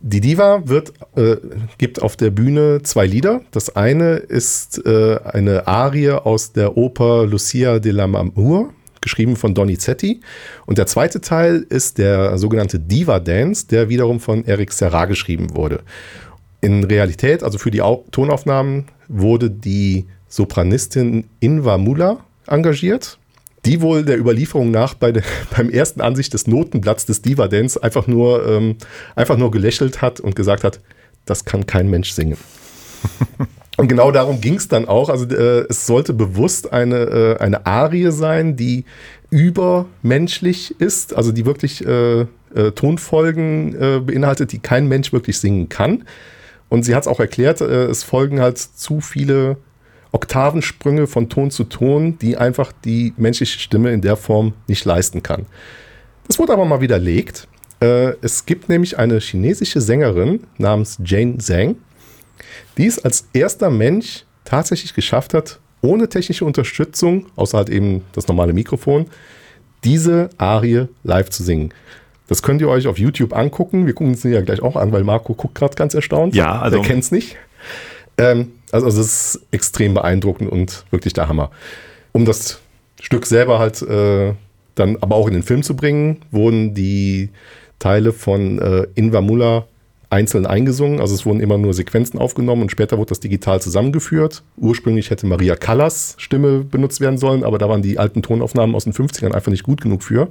die 0.00 0.20
Diva 0.20 0.62
wird, 0.66 0.92
äh, 1.14 1.36
gibt 1.78 2.02
auf 2.02 2.16
der 2.16 2.30
Bühne 2.30 2.80
zwei 2.82 3.06
Lieder. 3.06 3.42
Das 3.52 3.76
eine 3.76 4.16
ist 4.16 4.84
äh, 4.84 5.18
eine 5.22 5.68
Arie 5.68 6.10
aus 6.10 6.52
der 6.52 6.76
Oper 6.76 7.26
Lucia 7.26 7.78
de 7.78 7.92
la 7.92 8.08
Mamour, 8.08 8.70
geschrieben 9.02 9.36
von 9.36 9.54
Donizetti. 9.54 10.20
Und 10.66 10.78
der 10.78 10.86
zweite 10.86 11.20
Teil 11.20 11.66
ist 11.68 11.98
der 11.98 12.38
sogenannte 12.38 12.78
Diva 12.78 13.20
Dance, 13.20 13.66
der 13.66 13.88
wiederum 13.88 14.20
von 14.20 14.44
Eric 14.46 14.72
Serra 14.72 15.04
geschrieben 15.04 15.54
wurde. 15.54 15.80
In 16.60 16.84
Realität, 16.84 17.42
also 17.42 17.58
für 17.58 17.70
die 17.70 17.82
Au 17.82 18.04
Tonaufnahmen, 18.10 18.86
wurde 19.08 19.50
die 19.50 20.06
Sopranistin 20.28 21.24
Inva 21.40 21.76
Mula 21.76 22.24
engagiert 22.46 23.18
die 23.64 23.80
wohl 23.80 24.04
der 24.04 24.18
Überlieferung 24.18 24.70
nach 24.70 24.94
bei 24.94 25.12
der, 25.12 25.22
beim 25.56 25.70
ersten 25.70 26.00
Ansicht 26.00 26.34
des 26.34 26.46
Notenblatts 26.46 27.06
des 27.06 27.22
Diva 27.22 27.48
Dance 27.48 27.82
einfach 27.82 28.06
nur, 28.06 28.46
ähm, 28.46 28.76
einfach 29.14 29.36
nur 29.36 29.50
gelächelt 29.50 30.02
hat 30.02 30.20
und 30.20 30.34
gesagt 30.34 30.64
hat, 30.64 30.80
das 31.24 31.44
kann 31.44 31.66
kein 31.66 31.88
Mensch 31.88 32.10
singen. 32.10 32.36
und 33.78 33.88
genau 33.88 34.10
darum 34.10 34.40
ging 34.40 34.56
es 34.56 34.68
dann 34.68 34.86
auch. 34.86 35.08
Also 35.08 35.26
äh, 35.26 35.66
es 35.68 35.86
sollte 35.86 36.12
bewusst 36.12 36.72
eine, 36.72 36.96
äh, 36.96 37.38
eine 37.38 37.66
Arie 37.66 38.10
sein, 38.10 38.56
die 38.56 38.84
übermenschlich 39.30 40.78
ist, 40.78 41.14
also 41.14 41.32
die 41.32 41.46
wirklich 41.46 41.84
äh, 41.86 42.20
äh 42.20 42.26
Tonfolgen 42.74 43.74
äh, 43.74 44.00
beinhaltet, 44.00 44.52
die 44.52 44.58
kein 44.58 44.88
Mensch 44.88 45.12
wirklich 45.12 45.38
singen 45.38 45.70
kann. 45.70 46.04
Und 46.68 46.84
sie 46.84 46.94
hat 46.94 47.04
es 47.04 47.08
auch 47.08 47.20
erklärt, 47.20 47.62
äh, 47.62 47.86
es 47.86 48.02
folgen 48.02 48.40
halt 48.40 48.58
zu 48.58 49.00
viele 49.00 49.56
Oktavensprünge 50.12 51.06
von 51.06 51.30
Ton 51.30 51.50
zu 51.50 51.64
Ton, 51.64 52.18
die 52.18 52.36
einfach 52.36 52.72
die 52.84 53.14
menschliche 53.16 53.58
Stimme 53.58 53.92
in 53.92 54.02
der 54.02 54.16
Form 54.16 54.52
nicht 54.66 54.84
leisten 54.84 55.22
kann. 55.22 55.46
Das 56.28 56.38
wurde 56.38 56.52
aber 56.52 56.66
mal 56.66 56.82
widerlegt. 56.82 57.48
Es 57.80 58.46
gibt 58.46 58.68
nämlich 58.68 58.98
eine 58.98 59.18
chinesische 59.18 59.80
Sängerin 59.80 60.44
namens 60.56 60.98
Jane 61.02 61.38
Zhang, 61.38 61.76
die 62.78 62.86
es 62.86 62.98
als 62.98 63.28
erster 63.32 63.70
Mensch 63.70 64.24
tatsächlich 64.44 64.94
geschafft 64.94 65.34
hat, 65.34 65.60
ohne 65.80 66.08
technische 66.08 66.44
Unterstützung, 66.44 67.26
außer 67.36 67.58
halt 67.58 67.68
eben 67.68 68.02
das 68.12 68.28
normale 68.28 68.52
Mikrofon, 68.52 69.06
diese 69.84 70.30
Arie 70.38 70.86
live 71.02 71.30
zu 71.30 71.42
singen. 71.42 71.72
Das 72.28 72.42
könnt 72.42 72.60
ihr 72.60 72.68
euch 72.68 72.86
auf 72.86 72.98
YouTube 72.98 73.34
angucken. 73.36 73.86
Wir 73.86 73.94
gucken 73.94 74.14
es 74.14 74.22
ja 74.22 74.40
gleich 74.40 74.62
auch 74.62 74.76
an, 74.76 74.92
weil 74.92 75.04
Marco 75.04 75.34
guckt 75.34 75.54
gerade 75.54 75.74
ganz 75.74 75.92
erstaunt. 75.92 76.34
Ja, 76.34 76.60
also. 76.60 76.78
Er 76.78 76.82
kennt 76.82 77.02
es 77.02 77.10
nicht. 77.10 77.36
Ähm, 78.16 78.52
also, 78.70 78.86
also 78.86 79.00
es 79.00 79.34
ist 79.34 79.46
extrem 79.50 79.94
beeindruckend 79.94 80.50
und 80.50 80.84
wirklich 80.90 81.12
der 81.12 81.28
Hammer. 81.28 81.50
Um 82.12 82.24
das 82.24 82.60
Stück 83.00 83.26
selber 83.26 83.58
halt 83.58 83.82
äh, 83.82 84.34
dann 84.74 84.96
aber 85.00 85.16
auch 85.16 85.26
in 85.26 85.34
den 85.34 85.42
Film 85.42 85.62
zu 85.62 85.76
bringen, 85.76 86.22
wurden 86.30 86.74
die 86.74 87.30
Teile 87.78 88.12
von 88.12 88.58
äh, 88.58 88.86
Inva 88.94 89.20
Muller 89.20 89.66
einzeln 90.12 90.46
eingesungen. 90.46 91.00
Also 91.00 91.14
es 91.14 91.24
wurden 91.24 91.40
immer 91.40 91.58
nur 91.58 91.74
Sequenzen 91.74 92.18
aufgenommen 92.18 92.62
und 92.62 92.70
später 92.70 92.98
wurde 92.98 93.08
das 93.08 93.20
digital 93.20 93.60
zusammengeführt. 93.60 94.42
Ursprünglich 94.56 95.10
hätte 95.10 95.26
Maria 95.26 95.56
Callas 95.56 96.14
Stimme 96.18 96.60
benutzt 96.60 97.00
werden 97.00 97.18
sollen, 97.18 97.42
aber 97.42 97.58
da 97.58 97.68
waren 97.68 97.82
die 97.82 97.98
alten 97.98 98.22
Tonaufnahmen 98.22 98.76
aus 98.76 98.84
den 98.84 98.92
50ern 98.92 99.32
einfach 99.32 99.50
nicht 99.50 99.62
gut 99.62 99.80
genug 99.80 100.02
für. 100.02 100.28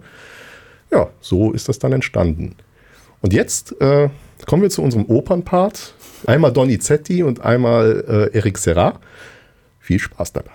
Ja, 0.91 1.09
so 1.19 1.51
ist 1.51 1.67
das 1.67 1.79
dann 1.79 1.93
entstanden. 1.93 2.55
Und 3.21 3.33
jetzt 3.33 3.79
äh, 3.81 4.09
kommen 4.45 4.61
wir 4.61 4.69
zu 4.69 4.81
unserem 4.81 5.05
Opernpart. 5.05 5.95
Einmal 6.27 6.53
Donizetti 6.53 7.23
und 7.23 7.41
einmal 7.41 8.29
äh, 8.33 8.38
Eric 8.38 8.57
Serra. 8.57 9.00
Viel 9.79 10.00
Spaß 10.00 10.33
dabei. 10.33 10.51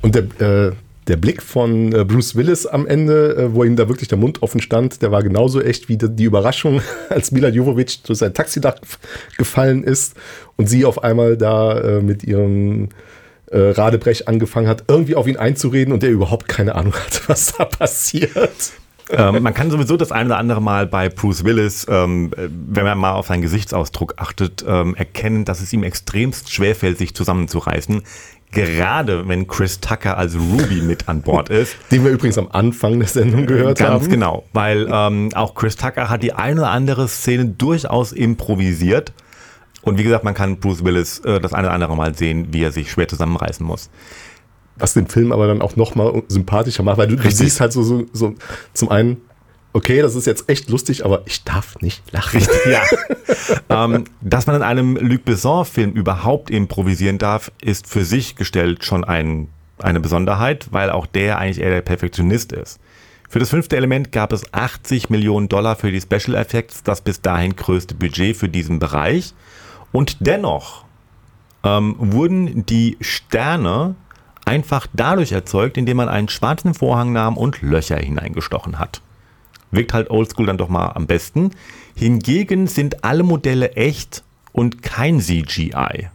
Und 0.00 0.14
der, 0.14 0.22
äh, 0.40 0.72
der 1.08 1.16
Blick 1.16 1.42
von 1.42 1.92
äh, 1.92 2.04
Bruce 2.04 2.36
Willis 2.36 2.66
am 2.66 2.86
Ende, 2.86 3.36
äh, 3.36 3.54
wo 3.54 3.64
ihm 3.64 3.76
da 3.76 3.88
wirklich 3.88 4.08
der 4.08 4.18
Mund 4.18 4.42
offen 4.42 4.60
stand, 4.60 5.02
der 5.02 5.10
war 5.10 5.22
genauso 5.22 5.60
echt 5.60 5.88
wie 5.88 5.96
die, 5.96 6.24
Überraschung, 6.24 6.82
als 7.08 7.32
Mila 7.32 7.48
Jovovich 7.48 8.02
durch 8.02 8.18
sein 8.18 8.34
Taxidach 8.34 8.76
gefallen 9.36 9.82
ist 9.82 10.14
und 10.56 10.68
sie 10.68 10.84
auf 10.84 11.02
einmal 11.02 11.36
da 11.36 11.78
äh, 11.80 12.00
mit 12.02 12.24
ihrem 12.24 12.90
Radebrech 13.50 14.28
angefangen 14.28 14.68
hat, 14.68 14.84
irgendwie 14.88 15.14
auf 15.14 15.26
ihn 15.26 15.38
einzureden 15.38 15.94
und 15.94 16.02
der 16.02 16.10
überhaupt 16.10 16.48
keine 16.48 16.74
Ahnung 16.74 16.92
hat, 16.92 17.22
was 17.30 17.54
da 17.56 17.64
passiert 17.64 18.74
ähm, 19.10 19.42
man 19.42 19.54
kann 19.54 19.70
sowieso 19.70 19.96
das 19.96 20.12
eine 20.12 20.26
oder 20.26 20.38
andere 20.38 20.60
Mal 20.60 20.86
bei 20.86 21.08
Bruce 21.08 21.44
Willis, 21.44 21.86
ähm, 21.88 22.30
wenn 22.36 22.84
man 22.84 22.98
mal 22.98 23.12
auf 23.12 23.28
seinen 23.28 23.42
Gesichtsausdruck 23.42 24.14
achtet, 24.18 24.64
ähm, 24.68 24.94
erkennen, 24.94 25.44
dass 25.44 25.60
es 25.60 25.72
ihm 25.72 25.82
extremst 25.82 26.52
schwerfällt, 26.52 26.98
sich 26.98 27.14
zusammenzureißen. 27.14 28.02
Gerade 28.50 29.28
wenn 29.28 29.46
Chris 29.46 29.80
Tucker 29.80 30.16
als 30.16 30.34
Ruby 30.34 30.80
mit 30.80 31.08
an 31.08 31.22
Bord 31.22 31.48
ist. 31.50 31.76
Den 31.90 32.04
wir 32.04 32.12
übrigens 32.12 32.38
am 32.38 32.48
Anfang 32.50 32.98
der 32.98 33.08
Sendung 33.08 33.46
gehört 33.46 33.78
Ganz 33.78 33.90
haben. 33.90 33.98
Ganz 34.00 34.10
genau, 34.10 34.44
weil 34.52 34.88
ähm, 34.90 35.30
auch 35.34 35.54
Chris 35.54 35.76
Tucker 35.76 36.08
hat 36.08 36.22
die 36.22 36.32
eine 36.32 36.62
oder 36.62 36.70
andere 36.70 37.08
Szene 37.08 37.46
durchaus 37.46 38.12
improvisiert. 38.12 39.12
Und 39.82 39.98
wie 39.98 40.02
gesagt, 40.02 40.24
man 40.24 40.34
kann 40.34 40.58
Bruce 40.58 40.84
Willis 40.84 41.20
äh, 41.20 41.40
das 41.40 41.52
eine 41.52 41.68
oder 41.68 41.74
andere 41.74 41.96
Mal 41.96 42.14
sehen, 42.14 42.48
wie 42.50 42.62
er 42.62 42.72
sich 42.72 42.90
schwer 42.90 43.08
zusammenreißen 43.08 43.64
muss 43.64 43.90
was 44.78 44.94
den 44.94 45.06
Film 45.06 45.32
aber 45.32 45.46
dann 45.46 45.62
auch 45.62 45.76
nochmal 45.76 46.22
sympathischer 46.28 46.82
macht, 46.82 46.98
weil 46.98 47.08
du, 47.08 47.16
du 47.16 47.30
siehst 47.30 47.60
halt 47.60 47.72
so, 47.72 47.82
so, 47.82 48.06
so 48.12 48.34
zum 48.72 48.90
einen, 48.90 49.20
okay, 49.72 50.02
das 50.02 50.14
ist 50.14 50.26
jetzt 50.26 50.48
echt 50.48 50.70
lustig, 50.70 51.04
aber 51.04 51.22
ich 51.26 51.44
darf 51.44 51.80
nicht 51.80 52.10
lachen. 52.12 52.40
Ja. 52.70 52.82
ähm, 53.84 54.04
dass 54.20 54.46
man 54.46 54.56
in 54.56 54.62
einem 54.62 54.96
Luc 54.96 55.24
Besson-Film 55.24 55.92
überhaupt 55.92 56.50
improvisieren 56.50 57.18
darf, 57.18 57.52
ist 57.60 57.86
für 57.86 58.04
sich 58.04 58.36
gestellt 58.36 58.84
schon 58.84 59.04
ein, 59.04 59.48
eine 59.78 60.00
Besonderheit, 60.00 60.68
weil 60.70 60.90
auch 60.90 61.06
der 61.06 61.38
eigentlich 61.38 61.60
eher 61.60 61.70
der 61.70 61.82
Perfektionist 61.82 62.52
ist. 62.52 62.80
Für 63.28 63.38
das 63.38 63.50
fünfte 63.50 63.76
Element 63.76 64.10
gab 64.10 64.32
es 64.32 64.54
80 64.54 65.10
Millionen 65.10 65.48
Dollar 65.48 65.76
für 65.76 65.92
die 65.92 66.00
Special 66.00 66.34
Effects, 66.34 66.82
das 66.82 67.02
bis 67.02 67.20
dahin 67.20 67.56
größte 67.56 67.94
Budget 67.94 68.36
für 68.36 68.48
diesen 68.48 68.78
Bereich. 68.78 69.34
Und 69.92 70.16
dennoch 70.20 70.84
ähm, 71.62 71.96
wurden 71.98 72.64
die 72.64 72.96
Sterne 73.00 73.96
einfach 74.46 74.86
dadurch 74.94 75.32
erzeugt, 75.32 75.76
indem 75.76 75.98
man 75.98 76.08
einen 76.08 76.30
schwarzen 76.30 76.72
Vorhang 76.72 77.12
nahm 77.12 77.36
und 77.36 77.60
Löcher 77.60 77.98
hineingestochen 77.98 78.78
hat. 78.78 79.02
Wirkt 79.70 79.92
halt 79.92 80.10
oldschool 80.10 80.46
dann 80.46 80.58
doch 80.58 80.68
mal 80.68 80.88
am 80.90 81.06
besten. 81.06 81.50
Hingegen 81.94 82.66
sind 82.66 83.04
alle 83.04 83.22
Modelle 83.22 83.72
echt 83.72 84.22
und 84.52 84.82
kein 84.82 85.20
CGI. 85.20 86.08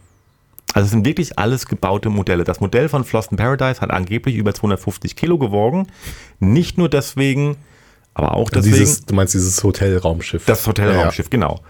Also 0.72 0.86
es 0.86 0.90
sind 0.90 1.04
wirklich 1.04 1.38
alles 1.38 1.66
gebaute 1.66 2.10
Modelle. 2.10 2.42
Das 2.42 2.60
Modell 2.60 2.88
von 2.88 3.04
Floston 3.04 3.38
Paradise 3.38 3.80
hat 3.80 3.90
angeblich 3.90 4.34
über 4.34 4.52
250 4.52 5.14
Kilo 5.14 5.38
gewogen. 5.38 5.86
Nicht 6.40 6.78
nur 6.78 6.88
deswegen, 6.88 7.56
aber 8.12 8.34
auch 8.34 8.50
deswegen. 8.50 8.76
Dieses, 8.76 9.02
du 9.02 9.14
meinst 9.14 9.34
dieses 9.34 9.62
Hotelraumschiff. 9.62 10.44
Das 10.46 10.66
Hotelraumschiff, 10.66 11.26
ja, 11.32 11.38
ja. 11.38 11.46
genau. 11.48 11.60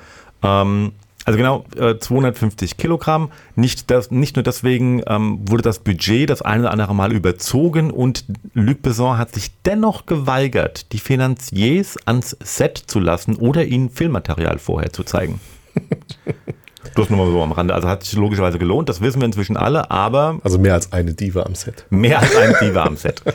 Ähm, 0.42 0.92
also 1.24 1.36
genau, 1.38 1.64
äh, 1.76 1.98
250 1.98 2.76
Kilogramm. 2.76 3.30
Nicht, 3.56 3.90
das, 3.90 4.10
nicht 4.10 4.36
nur 4.36 4.42
deswegen 4.42 5.02
ähm, 5.06 5.38
wurde 5.48 5.62
das 5.62 5.78
Budget 5.78 6.28
das 6.28 6.42
eine 6.42 6.64
oder 6.64 6.72
andere 6.72 6.94
Mal 6.94 7.12
überzogen 7.12 7.90
und 7.90 8.24
Luc 8.52 8.82
Besson 8.82 9.16
hat 9.16 9.32
sich 9.34 9.50
dennoch 9.64 10.06
geweigert, 10.06 10.92
die 10.92 10.98
Finanziers 10.98 11.96
ans 12.04 12.36
Set 12.42 12.78
zu 12.78 13.00
lassen 13.00 13.36
oder 13.36 13.64
ihnen 13.64 13.90
Filmmaterial 13.90 14.58
vorher 14.58 14.92
zu 14.92 15.02
zeigen. 15.02 15.40
Bloß 16.94 17.10
nur 17.10 17.24
mal 17.24 17.32
so 17.32 17.42
am 17.42 17.52
Rande. 17.52 17.74
Also 17.74 17.88
hat 17.88 18.04
sich 18.04 18.12
logischerweise 18.14 18.58
gelohnt, 18.58 18.88
das 18.88 19.00
wissen 19.00 19.20
wir 19.20 19.26
inzwischen 19.26 19.56
alle, 19.56 19.90
aber. 19.90 20.38
Also 20.44 20.58
mehr 20.58 20.74
als 20.74 20.92
eine 20.92 21.14
Diva 21.14 21.42
am 21.42 21.54
Set. 21.54 21.86
Mehr 21.90 22.20
als 22.20 22.36
eine 22.36 22.54
Diva 22.60 22.84
am 22.84 22.96
Set. 22.96 23.22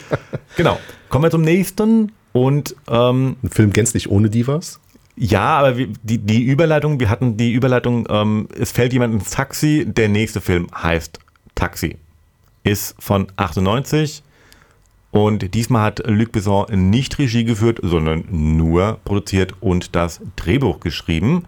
Genau. 0.58 0.78
Kommen 1.10 1.24
wir 1.24 1.32
zum 1.32 1.44
nächsten 1.44 2.12
und. 2.34 2.76
Ähm, 2.90 3.38
Ein 3.44 3.50
Film 3.50 3.72
gänzlich 3.72 4.10
ohne 4.10 4.30
Divas? 4.30 4.80
Ja, 5.22 5.60
aber 5.60 5.74
die, 5.74 6.18
die 6.18 6.44
Überleitung, 6.44 7.02
wir 7.02 7.10
hatten 7.10 7.36
die 7.36 7.52
Überleitung, 7.52 8.08
ähm, 8.10 8.48
es 8.58 8.72
fällt 8.72 8.94
jemand 8.94 9.14
ins 9.14 9.32
Taxi, 9.32 9.86
der 9.86 10.08
nächste 10.08 10.40
Film 10.40 10.68
heißt 10.74 11.20
Taxi. 11.56 11.98
Ist 12.64 12.96
von 13.00 13.28
98 13.36 14.24
und 15.12 15.54
diesmal 15.54 15.84
hat 15.84 16.08
Luc 16.08 16.32
Besson 16.32 16.68
nicht 16.90 17.20
Regie 17.20 17.44
geführt, 17.44 17.80
sondern 17.84 18.24
nur 18.30 19.00
produziert 19.04 19.56
und 19.60 19.94
das 19.94 20.22
Drehbuch 20.38 20.80
geschrieben. 20.80 21.44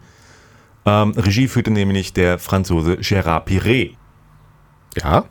Ähm, 0.84 1.12
Regie 1.12 1.48
führte 1.48 1.70
nämlich 1.70 2.12
der 2.12 2.38
Franzose 2.38 2.96
Gérard 2.96 3.46
Piré. 3.46 3.92
Ja. 5.02 5.24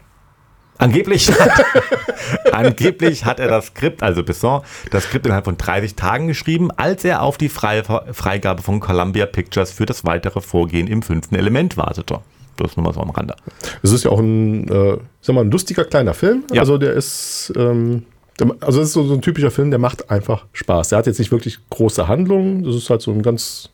Angeblich 0.81 1.31
hat, 1.31 1.63
angeblich 2.51 3.23
hat 3.23 3.39
er 3.39 3.47
das 3.47 3.67
Skript, 3.67 4.01
also 4.01 4.23
Besson, 4.23 4.61
das 4.89 5.03
Skript 5.03 5.27
innerhalb 5.27 5.45
von 5.45 5.55
30 5.55 5.93
Tagen 5.93 6.27
geschrieben, 6.27 6.71
als 6.71 7.05
er 7.05 7.21
auf 7.21 7.37
die 7.37 7.49
Freigabe 7.49 8.61
von 8.63 8.79
Columbia 8.79 9.27
Pictures 9.27 9.71
für 9.71 9.85
das 9.85 10.05
weitere 10.05 10.41
Vorgehen 10.41 10.87
im 10.87 11.03
fünften 11.03 11.35
Element 11.35 11.77
wartete. 11.77 12.21
Das 12.57 12.75
nur 12.77 12.83
mal 12.83 12.93
so 12.93 12.99
am 12.99 13.11
Rande. 13.11 13.35
Es 13.83 13.91
ist 13.91 14.05
ja 14.05 14.11
auch 14.11 14.19
ein, 14.19 14.67
äh, 14.69 14.97
sag 15.21 15.35
mal, 15.35 15.41
ein 15.41 15.51
lustiger 15.51 15.85
kleiner 15.85 16.15
Film. 16.15 16.45
Ja. 16.51 16.61
Also 16.61 16.79
der 16.79 16.93
ist, 16.93 17.53
ähm, 17.55 18.05
der, 18.39 18.55
also 18.61 18.81
es 18.81 18.87
ist 18.87 18.93
so, 18.93 19.03
so, 19.03 19.13
ein 19.13 19.21
typischer 19.21 19.51
Film, 19.51 19.69
der 19.69 19.79
macht 19.79 20.09
einfach 20.09 20.45
Spaß. 20.53 20.89
Der 20.89 20.97
hat 20.97 21.05
jetzt 21.05 21.19
nicht 21.19 21.31
wirklich 21.31 21.59
große 21.69 22.07
Handlungen. 22.07 22.63
Das 22.63 22.75
ist 22.75 22.89
halt 22.89 23.03
so 23.03 23.11
ein 23.11 23.21
ganz, 23.21 23.69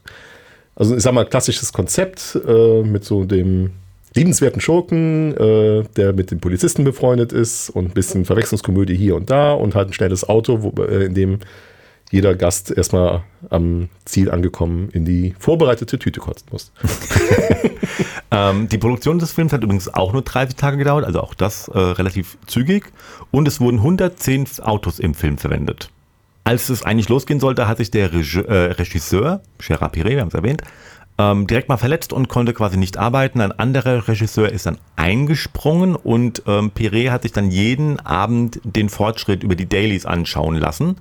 also 0.76 0.94
ich 0.94 1.04
sag 1.04 1.14
mal, 1.14 1.26
klassisches 1.26 1.72
Konzept 1.72 2.38
äh, 2.46 2.84
mit 2.84 3.06
so 3.06 3.24
dem 3.24 3.72
liebenswerten 4.18 4.60
Schurken, 4.60 5.38
äh, 5.38 5.84
der 5.96 6.12
mit 6.12 6.32
dem 6.32 6.40
Polizisten 6.40 6.84
befreundet 6.84 7.32
ist 7.32 7.70
und 7.70 7.86
ein 7.86 7.94
bisschen 7.94 8.26
Verwechslungskomödie 8.26 8.96
hier 8.96 9.16
und 9.16 9.30
da 9.30 9.54
und 9.54 9.76
halt 9.76 9.90
ein 9.90 9.94
schnelles 9.94 10.28
Auto, 10.28 10.64
wo, 10.64 10.84
äh, 10.84 11.06
in 11.06 11.14
dem 11.14 11.40
jeder 12.10 12.36
Gast 12.36 12.72
erstmal 12.72 13.24
am 13.50 13.90
Ziel 14.06 14.32
angekommen 14.32 14.90
in 14.94 15.06
die 15.06 15.36
vorbereitete 15.40 16.00
Tüte 16.00 16.20
kotzen 16.20 16.48
muss. 16.52 16.72
ähm, 18.32 18.70
die 18.70 18.78
Produktion 18.78 19.20
des 19.20 19.34
Films 19.34 19.54
hat 19.54 19.64
übrigens 19.64 19.94
auch 19.94 20.14
nur 20.14 20.22
30 20.22 20.56
Tage 20.56 20.78
gedauert, 20.78 21.06
also 21.06 21.22
auch 21.22 21.34
das 21.34 21.68
äh, 21.68 21.78
relativ 21.78 22.38
zügig. 22.48 22.92
Und 23.32 23.48
es 23.48 23.60
wurden 23.60 23.80
110 23.80 24.48
Autos 24.64 25.00
im 25.00 25.14
Film 25.14 25.38
verwendet. 25.38 25.90
Als 26.46 26.70
es 26.70 26.84
eigentlich 26.84 27.10
losgehen 27.10 27.42
sollte, 27.42 27.68
hat 27.68 27.78
sich 27.78 27.92
der 27.92 28.14
Reg 28.14 28.36
äh, 28.36 28.72
Regisseur, 28.72 29.42
Gerard 29.58 29.94
Piré, 29.94 30.12
wir 30.12 30.22
haben 30.22 30.30
es 30.30 30.34
erwähnt, 30.34 30.62
ähm, 31.18 31.48
direkt 31.48 31.70
mal 31.70 31.78
verletzt 31.78 32.14
und 32.14 32.28
konnte 32.30 32.54
quasi 32.54 32.78
nicht 32.78 32.98
arbeiten. 32.98 33.42
Ein 33.42 33.52
anderer 33.52 34.08
Regisseur 34.08 34.52
ist 34.52 34.66
dann 34.66 34.78
eingesprungen 34.96 35.96
und 35.96 36.44
ähm, 36.46 36.72
Piré 36.72 37.10
hat 37.10 37.24
sich 37.24 37.32
dann 37.32 37.50
jeden 37.50 38.00
Abend 38.00 38.60
den 38.64 38.90
Fortschritt 38.90 39.44
über 39.44 39.56
die 39.56 39.68
Dailies 39.68 40.06
anschauen 40.06 40.56
lassen. 40.56 40.98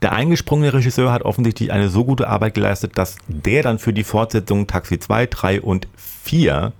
Der 0.00 0.12
eingesprungene 0.12 0.72
Regisseur 0.72 1.12
hat 1.12 1.22
offensichtlich 1.22 1.70
eine 1.70 1.88
so 1.88 2.04
gute 2.04 2.28
Arbeit 2.28 2.54
geleistet, 2.54 2.92
dass 2.96 3.16
der 3.28 3.62
dann 3.62 3.78
für 3.78 3.92
die 3.92 4.04
Fortsetzung 4.04 4.66
Taxi 4.66 4.98
2, 4.98 5.26
3 5.26 5.60
und 5.60 5.86
4 5.96 6.72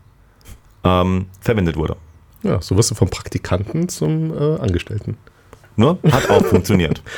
ähm, 0.84 1.26
verwendet 1.40 1.76
wurde. 1.76 1.96
Ja, 2.42 2.60
so 2.60 2.76
wirst 2.76 2.90
du 2.90 2.94
vom 2.94 3.08
Praktikanten 3.08 3.88
zum 3.88 4.36
äh, 4.36 4.58
Angestellten. 4.58 5.16
Ne? 5.76 5.98
Hat 6.10 6.30
auch 6.30 6.44
funktioniert. 6.44 7.02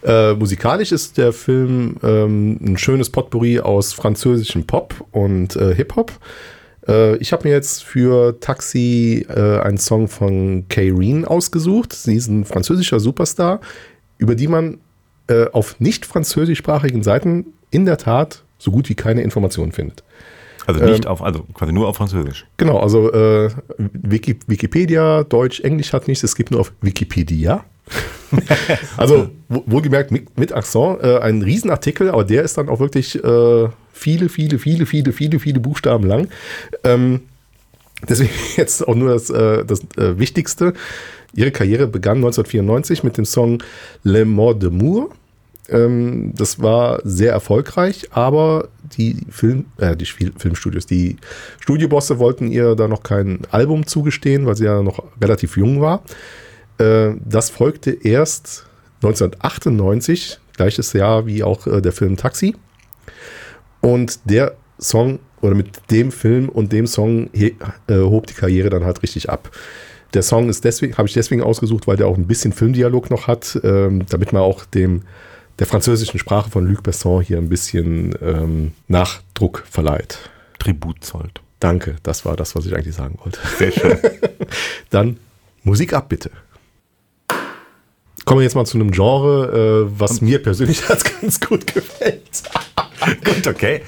Äh, 0.00 0.34
musikalisch 0.34 0.92
ist 0.92 1.18
der 1.18 1.32
Film 1.32 1.96
ähm, 2.04 2.56
ein 2.64 2.78
schönes 2.78 3.10
Potpourri 3.10 3.58
aus 3.58 3.92
französischem 3.92 4.64
Pop 4.64 4.94
und 5.10 5.56
äh, 5.56 5.74
Hip-Hop. 5.74 6.12
Äh, 6.86 7.16
ich 7.16 7.32
habe 7.32 7.48
mir 7.48 7.54
jetzt 7.54 7.82
für 7.82 8.38
Taxi 8.38 9.26
äh, 9.28 9.58
einen 9.58 9.78
Song 9.78 10.06
von 10.06 10.66
Kayreen 10.68 11.24
ausgesucht. 11.24 11.92
Sie 11.92 12.14
ist 12.14 12.28
ein 12.28 12.44
französischer 12.44 13.00
Superstar, 13.00 13.60
über 14.18 14.36
die 14.36 14.46
man 14.46 14.78
äh, 15.26 15.46
auf 15.50 15.80
nicht 15.80 16.06
französischsprachigen 16.06 17.02
Seiten 17.02 17.46
in 17.70 17.84
der 17.84 17.98
Tat 17.98 18.44
so 18.58 18.70
gut 18.70 18.88
wie 18.88 18.94
keine 18.94 19.22
Informationen 19.22 19.72
findet. 19.72 20.02
Also 20.66 20.84
nicht 20.84 21.06
ähm, 21.06 21.10
auf, 21.10 21.22
also 21.22 21.44
quasi 21.54 21.72
nur 21.72 21.88
auf 21.88 21.96
Französisch. 21.96 22.46
Genau, 22.58 22.78
also 22.78 23.10
äh, 23.12 23.50
Wiki, 23.78 24.38
Wikipedia, 24.46 25.24
Deutsch, 25.24 25.60
Englisch 25.60 25.92
hat 25.92 26.08
nichts, 26.08 26.22
es 26.24 26.36
gibt 26.36 26.50
nur 26.50 26.60
auf 26.60 26.72
Wikipedia. 26.82 27.64
also 28.96 29.30
wohlgemerkt 29.48 30.10
mit, 30.10 30.38
mit 30.38 30.52
Accent, 30.52 31.02
äh, 31.02 31.18
ein 31.18 31.42
Riesenartikel, 31.42 32.10
aber 32.10 32.24
der 32.24 32.42
ist 32.42 32.58
dann 32.58 32.68
auch 32.68 32.80
wirklich 32.80 33.22
äh, 33.22 33.68
viele, 33.92 34.28
viele, 34.28 34.58
viele, 34.58 34.86
viele, 34.86 35.12
viele, 35.12 35.38
viele 35.38 35.60
Buchstaben 35.60 36.06
lang. 36.06 36.28
Ähm, 36.84 37.20
deswegen 38.08 38.30
jetzt 38.56 38.86
auch 38.86 38.94
nur 38.94 39.10
das, 39.10 39.30
äh, 39.30 39.64
das 39.64 39.80
äh, 39.96 40.18
Wichtigste. 40.18 40.74
Ihre 41.34 41.50
Karriere 41.50 41.86
begann 41.86 42.18
1994 42.18 43.04
mit 43.04 43.18
dem 43.18 43.24
Song 43.24 43.62
Le 44.02 44.24
Mort 44.24 44.62
de 44.62 44.70
Moore. 44.70 45.10
Ähm, 45.68 46.32
das 46.34 46.62
war 46.62 47.00
sehr 47.04 47.32
erfolgreich, 47.32 48.08
aber 48.12 48.68
die, 48.96 49.18
Film, 49.30 49.66
äh, 49.76 49.94
die 49.96 50.06
Filmstudios, 50.06 50.86
die 50.86 51.16
Studiobosse 51.60 52.18
wollten 52.18 52.50
ihr 52.50 52.74
da 52.74 52.88
noch 52.88 53.02
kein 53.02 53.40
Album 53.50 53.86
zugestehen, 53.86 54.46
weil 54.46 54.56
sie 54.56 54.64
ja 54.64 54.82
noch 54.82 55.04
relativ 55.20 55.58
jung 55.58 55.80
war. 55.82 56.02
Äh, 56.78 57.14
das 57.24 57.50
folgte 57.50 57.90
erst 57.90 58.66
1998, 59.02 60.38
gleiches 60.56 60.92
Jahr 60.92 61.26
wie 61.26 61.42
auch 61.42 61.66
äh, 61.66 61.80
der 61.80 61.92
Film 61.92 62.16
Taxi. 62.16 62.56
Und 63.80 64.20
der 64.24 64.56
Song 64.80 65.20
oder 65.40 65.54
mit 65.54 65.90
dem 65.90 66.10
Film 66.10 66.48
und 66.48 66.72
dem 66.72 66.86
Song 66.86 67.30
äh, 67.32 67.52
hob 67.88 68.26
die 68.26 68.34
Karriere 68.34 68.70
dann 68.70 68.84
halt 68.84 69.02
richtig 69.02 69.30
ab. 69.30 69.50
Der 70.14 70.22
Song 70.22 70.48
ist 70.48 70.64
deswegen, 70.64 70.96
habe 70.96 71.06
ich 71.06 71.14
deswegen 71.14 71.42
ausgesucht, 71.42 71.86
weil 71.86 71.96
der 71.96 72.06
auch 72.06 72.16
ein 72.16 72.26
bisschen 72.26 72.52
Filmdialog 72.52 73.10
noch 73.10 73.26
hat, 73.26 73.58
ähm, 73.62 74.06
damit 74.08 74.32
man 74.32 74.42
auch 74.42 74.64
dem 74.64 75.02
der 75.58 75.66
französischen 75.66 76.18
Sprache 76.18 76.50
von 76.50 76.66
Luc 76.66 76.82
Besson 76.82 77.22
hier 77.22 77.38
ein 77.38 77.48
bisschen 77.48 78.14
ähm, 78.22 78.72
Nachdruck 78.86 79.64
verleiht. 79.68 80.18
Tribut 80.58 81.04
zollt. 81.04 81.40
Danke, 81.60 81.96
das 82.04 82.24
war 82.24 82.36
das, 82.36 82.54
was 82.54 82.66
ich 82.66 82.74
eigentlich 82.74 82.94
sagen 82.94 83.18
wollte. 83.22 83.40
Sehr 83.58 83.72
schön. 83.72 83.98
Dann 84.90 85.16
Musik 85.64 85.92
ab, 85.92 86.08
bitte. 86.08 86.30
Kommen 88.28 88.40
wir 88.40 88.44
jetzt 88.44 88.56
mal 88.56 88.66
zu 88.66 88.76
einem 88.76 88.90
Genre, 88.90 89.86
äh, 89.88 89.98
was 89.98 90.20
mir 90.20 90.42
persönlich 90.42 90.82
als 90.90 91.02
ganz 91.02 91.40
gut 91.40 91.66
gefällt. 91.66 92.42
gut, 93.24 93.46
okay. 93.46 93.80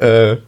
Äh, 0.00 0.38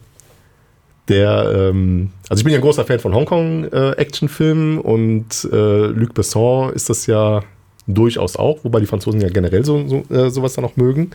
der, 1.07 1.69
ähm, 1.71 2.11
also 2.27 2.41
ich 2.41 2.43
bin 2.43 2.51
ja 2.51 2.59
ein 2.59 2.61
großer 2.61 2.83
Fan 2.83 2.99
von 2.99 3.15
Hongkong-Actionfilmen 3.15 4.79
äh, 4.79 4.81
und 4.81 5.47
äh, 5.49 5.85
Luc 5.85 6.13
Besson 6.13 6.73
ist 6.73 6.89
das 6.89 7.07
ja 7.07 7.41
durchaus 7.87 8.35
auch, 8.35 8.65
wobei 8.65 8.81
die 8.81 8.85
Franzosen 8.85 9.21
ja 9.21 9.29
generell 9.29 9.63
so, 9.63 9.87
so 9.87 10.03
äh, 10.13 10.29
sowas 10.29 10.55
dann 10.55 10.65
auch 10.65 10.75
mögen. 10.75 11.11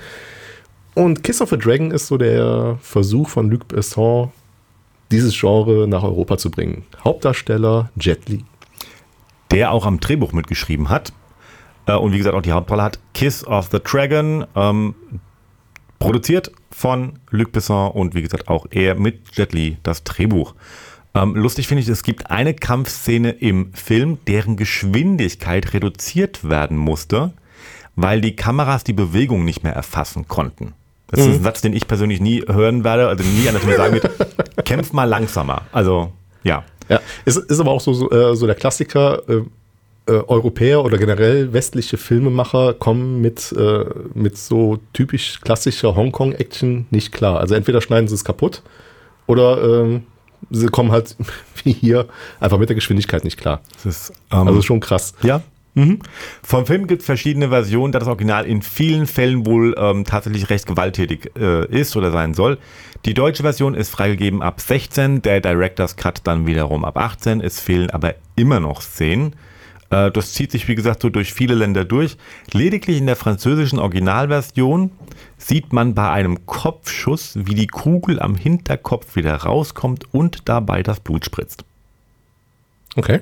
Und 0.94 1.22
Kiss 1.22 1.42
of 1.42 1.52
a 1.52 1.56
Dragon 1.56 1.90
ist 1.90 2.06
so 2.06 2.16
der 2.16 2.78
Versuch 2.80 3.28
von 3.28 3.50
Luc 3.50 3.68
Besson, 3.68 4.30
dieses 5.10 5.38
Genre 5.38 5.86
nach 5.86 6.02
Europa 6.02 6.38
zu 6.38 6.50
bringen. 6.50 6.86
Hauptdarsteller 7.04 7.90
Jet 8.00 8.26
Li. 8.30 8.42
Der 9.50 9.72
auch 9.72 9.84
am 9.84 10.00
Drehbuch 10.00 10.32
mitgeschrieben 10.32 10.88
hat. 10.88 11.12
Äh, 11.86 11.94
und 11.94 12.12
wie 12.12 12.18
gesagt 12.18 12.36
auch 12.36 12.42
die 12.42 12.52
Hauptrolle 12.52 12.82
hat. 12.82 12.98
Kiss 13.14 13.46
of 13.46 13.68
the 13.72 13.78
Dragon. 13.82 14.46
Ähm, 14.54 14.94
produziert 15.98 16.50
von 16.70 17.18
Luc 17.30 17.52
Besson 17.52 17.92
und 17.92 18.14
wie 18.14 18.22
gesagt 18.22 18.48
auch 18.48 18.66
er 18.70 18.96
mit 18.96 19.36
Jet 19.36 19.52
Li 19.52 19.76
das 19.82 20.02
Drehbuch. 20.02 20.54
Ähm, 21.14 21.36
lustig 21.36 21.68
finde 21.68 21.82
ich, 21.82 21.88
es 21.88 22.02
gibt 22.02 22.30
eine 22.30 22.54
Kampfszene 22.54 23.30
im 23.30 23.72
Film, 23.74 24.18
deren 24.26 24.56
Geschwindigkeit 24.56 25.74
reduziert 25.74 26.48
werden 26.48 26.76
musste, 26.76 27.32
weil 27.96 28.20
die 28.20 28.34
Kameras 28.34 28.82
die 28.82 28.94
Bewegung 28.94 29.44
nicht 29.44 29.62
mehr 29.62 29.74
erfassen 29.74 30.26
konnten. 30.26 30.74
Das 31.08 31.20
ist 31.20 31.26
ein 31.26 31.38
mhm. 31.38 31.44
Satz, 31.44 31.60
den 31.60 31.74
ich 31.74 31.86
persönlich 31.86 32.20
nie 32.20 32.42
hören 32.46 32.84
werde, 32.84 33.08
also 33.08 33.22
nie 33.22 33.46
einer 33.46 33.62
mir 33.62 33.76
sagen 33.76 33.94
wird, 33.94 34.10
kämpf 34.64 34.94
mal 34.94 35.04
langsamer. 35.04 35.62
Also, 35.70 36.12
ja. 36.42 36.64
Ja, 36.88 37.00
es 37.26 37.36
ist 37.36 37.60
aber 37.60 37.70
auch 37.70 37.80
so, 37.80 37.92
so, 37.92 38.10
äh, 38.10 38.34
so 38.34 38.46
der 38.46 38.54
Klassiker, 38.54 39.28
äh, 39.28 39.42
äh, 40.06 40.12
Europäer 40.12 40.84
oder 40.84 40.98
generell 40.98 41.52
westliche 41.52 41.96
Filmemacher 41.96 42.74
kommen 42.74 43.20
mit, 43.20 43.52
äh, 43.52 43.84
mit 44.14 44.36
so 44.36 44.78
typisch 44.92 45.40
klassischer 45.40 45.94
Hongkong-Action 45.94 46.86
nicht 46.90 47.12
klar. 47.12 47.38
Also 47.40 47.54
entweder 47.54 47.80
schneiden 47.80 48.08
sie 48.08 48.14
es 48.14 48.24
kaputt 48.24 48.62
oder 49.26 49.82
ähm, 49.82 50.02
sie 50.50 50.66
kommen 50.66 50.90
halt 50.90 51.16
wie 51.64 51.72
hier 51.72 52.08
einfach 52.40 52.58
mit 52.58 52.68
der 52.68 52.74
Geschwindigkeit 52.74 53.24
nicht 53.24 53.38
klar. 53.38 53.60
Das 53.74 53.86
ist 53.86 54.12
ähm, 54.32 54.48
also 54.48 54.62
schon 54.62 54.80
krass. 54.80 55.14
Ja. 55.22 55.42
Mhm. 55.74 56.00
Vom 56.42 56.66
Film 56.66 56.86
gibt 56.86 57.00
es 57.00 57.06
verschiedene 57.06 57.48
Versionen, 57.48 57.92
da 57.92 57.98
das 57.98 58.08
Original 58.08 58.44
in 58.44 58.60
vielen 58.60 59.06
Fällen 59.06 59.46
wohl 59.46 59.74
ähm, 59.78 60.04
tatsächlich 60.04 60.50
recht 60.50 60.66
gewalttätig 60.66 61.30
äh, 61.38 61.66
ist 61.68 61.96
oder 61.96 62.10
sein 62.10 62.34
soll. 62.34 62.58
Die 63.06 63.14
deutsche 63.14 63.42
Version 63.42 63.74
ist 63.74 63.88
freigegeben 63.88 64.42
ab 64.42 64.60
16, 64.60 65.22
der 65.22 65.40
Director's 65.40 65.96
Cut 65.96 66.20
dann 66.24 66.46
wiederum 66.46 66.84
ab 66.84 66.98
18. 66.98 67.40
Es 67.40 67.58
fehlen 67.58 67.88
aber 67.90 68.14
immer 68.36 68.60
noch 68.60 68.82
Szenen. 68.82 69.34
Äh, 69.92 70.10
das 70.10 70.32
zieht 70.32 70.50
sich, 70.50 70.66
wie 70.66 70.74
gesagt, 70.74 71.02
so 71.02 71.10
durch 71.10 71.32
viele 71.32 71.54
Länder 71.54 71.84
durch. 71.84 72.16
Lediglich 72.52 72.98
in 72.98 73.06
der 73.06 73.16
französischen 73.16 73.78
Originalversion 73.78 74.90
sieht 75.36 75.72
man 75.72 75.94
bei 75.94 76.10
einem 76.10 76.46
Kopfschuss, 76.46 77.34
wie 77.36 77.54
die 77.54 77.66
Kugel 77.66 78.18
am 78.18 78.34
Hinterkopf 78.34 79.14
wieder 79.14 79.36
rauskommt 79.36 80.06
und 80.12 80.48
dabei 80.48 80.82
das 80.82 81.00
Blut 81.00 81.24
spritzt. 81.24 81.64
Okay. 82.96 83.20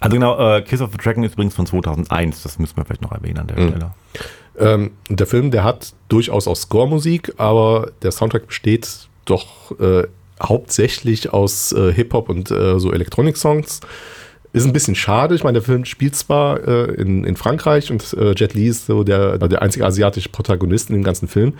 Also 0.00 0.14
genau, 0.14 0.56
äh, 0.56 0.62
Kiss 0.62 0.80
of 0.80 0.90
the 0.92 0.98
Dragon 0.98 1.24
ist 1.24 1.34
übrigens 1.34 1.54
von 1.54 1.66
2001, 1.66 2.42
das 2.42 2.58
müssen 2.58 2.76
wir 2.76 2.84
vielleicht 2.84 3.02
noch 3.02 3.12
erwähnen 3.12 3.38
an 3.38 3.46
der 3.46 3.58
mhm. 3.58 3.68
Stelle. 3.68 3.94
Ähm, 4.58 4.90
der 5.08 5.26
Film, 5.26 5.50
der 5.50 5.64
hat 5.64 5.94
durchaus 6.08 6.48
auch 6.48 6.56
Score-Musik, 6.56 7.34
aber 7.38 7.90
der 8.02 8.12
Soundtrack 8.12 8.46
besteht 8.46 9.08
doch 9.24 9.78
äh, 9.80 10.06
hauptsächlich 10.42 11.32
aus 11.32 11.72
äh, 11.72 11.92
Hip-Hop 11.92 12.28
und 12.28 12.50
äh, 12.50 12.78
so 12.78 12.92
Elektronik-Songs. 12.92 13.80
Ist 14.56 14.64
ein 14.64 14.72
bisschen 14.72 14.94
schade. 14.94 15.34
Ich 15.34 15.44
meine, 15.44 15.58
der 15.58 15.62
Film 15.62 15.84
spielt 15.84 16.16
zwar 16.16 16.66
äh, 16.66 16.94
in, 16.94 17.24
in 17.24 17.36
Frankreich 17.36 17.90
und 17.90 18.14
äh, 18.14 18.32
Jet 18.34 18.54
Li 18.54 18.68
ist 18.68 18.86
so 18.86 19.04
der, 19.04 19.36
der 19.36 19.60
einzige 19.60 19.84
asiatische 19.84 20.30
Protagonist 20.30 20.88
in 20.88 20.94
dem 20.94 21.04
ganzen 21.04 21.28
Film. 21.28 21.52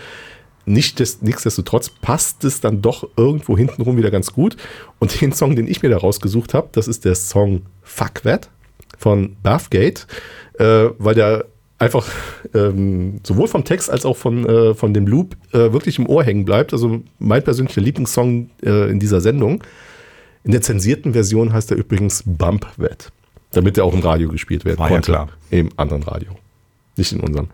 Nicht 0.64 0.98
des, 0.98 1.20
nichtsdestotrotz 1.20 1.90
passt 1.90 2.42
es 2.44 2.62
dann 2.62 2.80
doch 2.80 3.06
irgendwo 3.18 3.58
hintenrum 3.58 3.98
wieder 3.98 4.10
ganz 4.10 4.32
gut. 4.32 4.56
Und 4.98 5.20
den 5.20 5.32
Song, 5.32 5.56
den 5.56 5.68
ich 5.68 5.82
mir 5.82 5.90
da 5.90 5.98
rausgesucht 5.98 6.54
habe, 6.54 6.70
das 6.72 6.88
ist 6.88 7.04
der 7.04 7.16
Song 7.16 7.66
Fuck 7.82 8.22
That. 8.22 8.48
von 8.96 9.36
Bathgate, 9.42 10.06
äh, 10.58 10.88
weil 10.96 11.14
der 11.14 11.44
einfach 11.78 12.08
ähm, 12.54 13.20
sowohl 13.24 13.48
vom 13.48 13.64
Text 13.64 13.90
als 13.90 14.06
auch 14.06 14.16
von, 14.16 14.46
äh, 14.46 14.72
von 14.72 14.94
dem 14.94 15.06
Loop 15.06 15.36
äh, 15.52 15.70
wirklich 15.70 15.98
im 15.98 16.08
Ohr 16.08 16.24
hängen 16.24 16.46
bleibt. 16.46 16.72
Also 16.72 17.02
mein 17.18 17.44
persönlicher 17.44 17.82
Lieblingssong 17.82 18.48
äh, 18.64 18.90
in 18.90 19.00
dieser 19.00 19.20
Sendung. 19.20 19.62
In 20.46 20.52
der 20.52 20.62
zensierten 20.62 21.12
Version 21.12 21.52
heißt 21.52 21.70
er 21.72 21.76
übrigens 21.76 22.22
Bump 22.24 22.66
Wet, 22.76 23.10
damit 23.50 23.76
er 23.76 23.84
auch 23.84 23.92
im 23.92 24.00
Radio 24.00 24.28
gespielt 24.28 24.64
werden 24.64 24.78
War 24.78 24.88
ja 24.88 24.94
konnte. 24.94 25.10
klar. 25.12 25.28
Im 25.50 25.68
anderen 25.76 26.02
Radio, 26.04 26.30
nicht 26.96 27.12
in 27.12 27.20
unserem. 27.20 27.48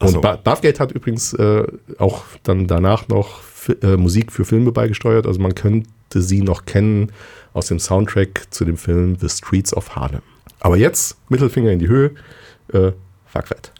So. 0.00 0.16
Und 0.16 0.20
Ba- 0.20 0.36
Bathgate 0.36 0.80
hat 0.80 0.90
übrigens 0.92 1.32
äh, 1.34 1.64
auch 1.98 2.24
dann 2.42 2.66
danach 2.66 3.06
noch 3.08 3.40
äh, 3.82 3.96
Musik 3.96 4.32
für 4.32 4.44
Filme 4.44 4.72
beigesteuert. 4.72 5.26
Also 5.28 5.40
man 5.40 5.54
könnte 5.54 5.86
sie 6.22 6.42
noch 6.42 6.64
kennen 6.66 7.12
aus 7.54 7.66
dem 7.68 7.78
Soundtrack 7.78 8.48
zu 8.50 8.64
dem 8.64 8.76
Film 8.76 9.16
The 9.20 9.28
Streets 9.28 9.72
of 9.72 9.94
Harlem. 9.94 10.22
Aber 10.60 10.76
jetzt 10.76 11.16
Mittelfinger 11.28 11.70
in 11.70 11.78
die 11.78 11.88
Höhe. 11.88 12.10
Äh, 12.72 12.92
fuck 13.26 13.46
that. 13.46 13.71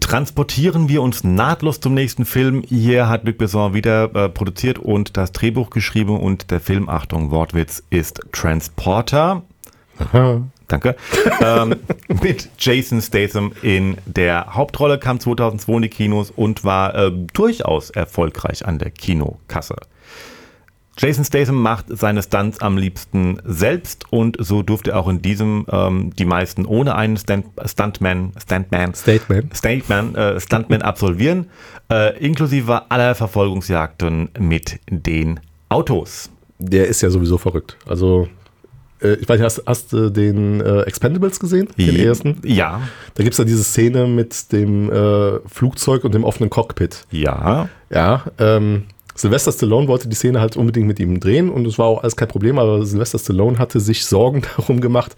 Transportieren 0.00 0.90
wir 0.90 1.00
uns 1.00 1.24
nahtlos 1.24 1.80
zum 1.80 1.94
nächsten 1.94 2.26
Film. 2.26 2.62
Hier 2.68 3.08
hat 3.08 3.24
Luc 3.24 3.38
Besson 3.38 3.72
wieder 3.72 4.14
äh, 4.14 4.28
produziert 4.28 4.78
und 4.78 5.16
das 5.16 5.32
Drehbuch 5.32 5.70
geschrieben 5.70 6.20
und 6.20 6.50
der 6.50 6.60
Film, 6.60 6.90
Achtung, 6.90 7.30
Wortwitz, 7.30 7.82
ist 7.88 8.20
Transporter. 8.32 9.42
Aha. 9.98 10.42
Danke. 10.68 10.94
ähm, 11.42 11.76
mit 12.22 12.50
Jason 12.58 13.00
Statham 13.00 13.52
in 13.62 13.96
der 14.04 14.54
Hauptrolle, 14.54 14.98
kam 14.98 15.20
2002 15.20 15.72
in 15.72 15.82
die 15.82 15.88
Kinos 15.88 16.30
und 16.30 16.64
war 16.64 16.94
äh, 16.94 17.10
durchaus 17.32 17.88
erfolgreich 17.88 18.66
an 18.66 18.78
der 18.78 18.90
Kinokasse. 18.90 19.76
Jason 20.98 21.24
Statham 21.24 21.62
macht 21.62 21.86
seine 21.88 22.22
Stunts 22.22 22.60
am 22.60 22.76
liebsten 22.76 23.40
selbst 23.44 24.04
und 24.10 24.36
so 24.40 24.62
durfte 24.62 24.90
er 24.90 24.98
auch 24.98 25.08
in 25.08 25.22
diesem 25.22 25.64
ähm, 25.70 26.10
die 26.18 26.24
meisten 26.24 26.66
ohne 26.66 26.96
einen 26.96 27.16
Stunt, 27.16 27.46
Stuntman, 27.64 28.32
Stuntman, 28.42 28.94
Statement. 28.94 29.56
Stuntman, 29.56 30.14
äh, 30.16 30.40
Stuntman 30.40 30.82
absolvieren, 30.82 31.46
äh, 31.90 32.18
inklusive 32.18 32.90
aller 32.90 33.14
Verfolgungsjagden 33.14 34.30
mit 34.38 34.80
den 34.90 35.38
Autos. 35.68 36.30
Der 36.58 36.88
ist 36.88 37.00
ja 37.02 37.10
sowieso 37.10 37.38
verrückt. 37.38 37.76
Also, 37.86 38.28
äh, 39.00 39.14
ich 39.14 39.28
weiß 39.28 39.38
nicht, 39.38 39.44
hast, 39.44 39.62
hast 39.66 39.92
du 39.92 40.10
den 40.10 40.60
äh, 40.60 40.80
Expendables 40.82 41.38
gesehen? 41.38 41.68
Den 41.78 41.94
ersten? 41.96 42.40
Ja, 42.44 42.80
Da 43.14 43.22
gibt 43.22 43.34
es 43.34 43.38
ja 43.38 43.44
diese 43.44 43.62
Szene 43.62 44.08
mit 44.08 44.50
dem 44.50 44.90
äh, 44.90 45.38
Flugzeug 45.46 46.02
und 46.02 46.14
dem 46.14 46.24
offenen 46.24 46.50
Cockpit. 46.50 47.06
ja. 47.10 47.68
Ja, 47.90 48.24
ähm, 48.38 48.84
Sylvester 49.18 49.50
Stallone 49.50 49.88
wollte 49.88 50.08
die 50.08 50.14
Szene 50.14 50.40
halt 50.40 50.56
unbedingt 50.56 50.86
mit 50.86 51.00
ihm 51.00 51.18
drehen 51.18 51.50
und 51.50 51.66
es 51.66 51.76
war 51.76 51.86
auch 51.86 52.02
alles 52.02 52.14
kein 52.14 52.28
Problem, 52.28 52.56
aber 52.56 52.86
Sylvester 52.86 53.18
Stallone 53.18 53.58
hatte 53.58 53.80
sich 53.80 54.06
Sorgen 54.06 54.42
darum 54.56 54.80
gemacht, 54.80 55.16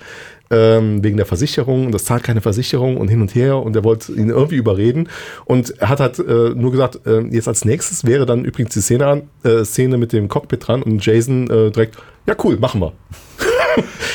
ähm, 0.50 1.04
wegen 1.04 1.18
der 1.18 1.26
Versicherung, 1.26 1.92
das 1.92 2.04
zahlt 2.06 2.22
keine 2.22 2.40
Versicherung 2.40 2.96
und 2.96 3.08
hin 3.08 3.20
und 3.20 3.34
her 3.34 3.58
und 3.58 3.76
er 3.76 3.84
wollte 3.84 4.12
ihn 4.12 4.30
irgendwie 4.30 4.56
überreden 4.56 5.10
und 5.44 5.78
er 5.78 5.90
hat 5.90 6.00
halt 6.00 6.18
äh, 6.18 6.54
nur 6.54 6.70
gesagt, 6.70 7.06
äh, 7.06 7.20
jetzt 7.30 7.46
als 7.46 7.66
nächstes 7.66 8.06
wäre 8.06 8.24
dann 8.24 8.46
übrigens 8.46 8.72
die 8.72 8.80
Szene, 8.80 9.06
an, 9.06 9.22
äh, 9.44 9.64
Szene 9.64 9.98
mit 9.98 10.14
dem 10.14 10.28
Cockpit 10.28 10.66
dran 10.66 10.82
und 10.82 11.04
Jason 11.04 11.50
äh, 11.50 11.70
direkt, 11.70 11.98
ja 12.26 12.34
cool, 12.42 12.56
machen 12.56 12.80
wir. 12.80 12.92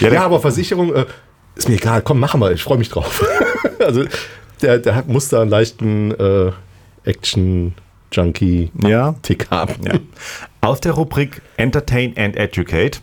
Ja, 0.01 0.11
Ja, 0.11 0.25
aber 0.25 0.41
Versicherung, 0.41 0.93
äh, 0.93 1.05
ist 1.55 1.69
mir 1.69 1.75
egal, 1.75 2.01
komm, 2.01 2.19
machen 2.19 2.41
wir, 2.41 2.51
ich 2.51 2.63
freue 2.63 2.77
mich 2.77 2.89
drauf. 2.89 3.23
also 3.79 4.03
der, 4.61 4.79
der 4.79 5.03
muss 5.07 5.29
da 5.29 5.41
einen 5.41 5.49
leichten 5.49 6.11
äh, 6.11 6.51
Action-Junkie-Tick 8.15 9.47
Ja. 9.49 9.49
haben. 9.51 9.73
Ja. 9.85 9.99
Aus 10.61 10.81
der 10.81 10.93
Rubrik 10.93 11.41
Entertain 11.57 12.13
and 12.17 12.35
Educate. 12.35 12.99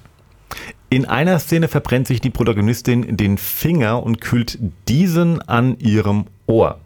In 0.90 1.07
einer 1.07 1.38
Szene 1.38 1.68
verbrennt 1.68 2.07
sich 2.07 2.20
die 2.20 2.31
Protagonistin 2.31 3.16
den 3.16 3.38
Finger 3.38 4.03
und 4.03 4.20
kühlt 4.20 4.59
diesen 4.88 5.40
an 5.48 5.79
ihrem 5.79 6.27
Ohr. 6.46 6.79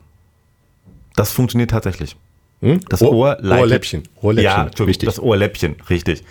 Das 1.16 1.32
funktioniert 1.32 1.70
tatsächlich. 1.70 2.16
Hm? 2.60 2.80
Das 2.88 3.02
Ohr- 3.02 3.12
Ohr 3.12 3.36
leitet. 3.40 3.62
Ohrläppchen. 3.62 4.02
Ohrläppchen, 4.22 4.70
Ja, 4.78 4.86
wichtig. 4.86 5.06
das 5.06 5.18
Ohrläppchen, 5.20 5.76
richtig. 5.90 6.22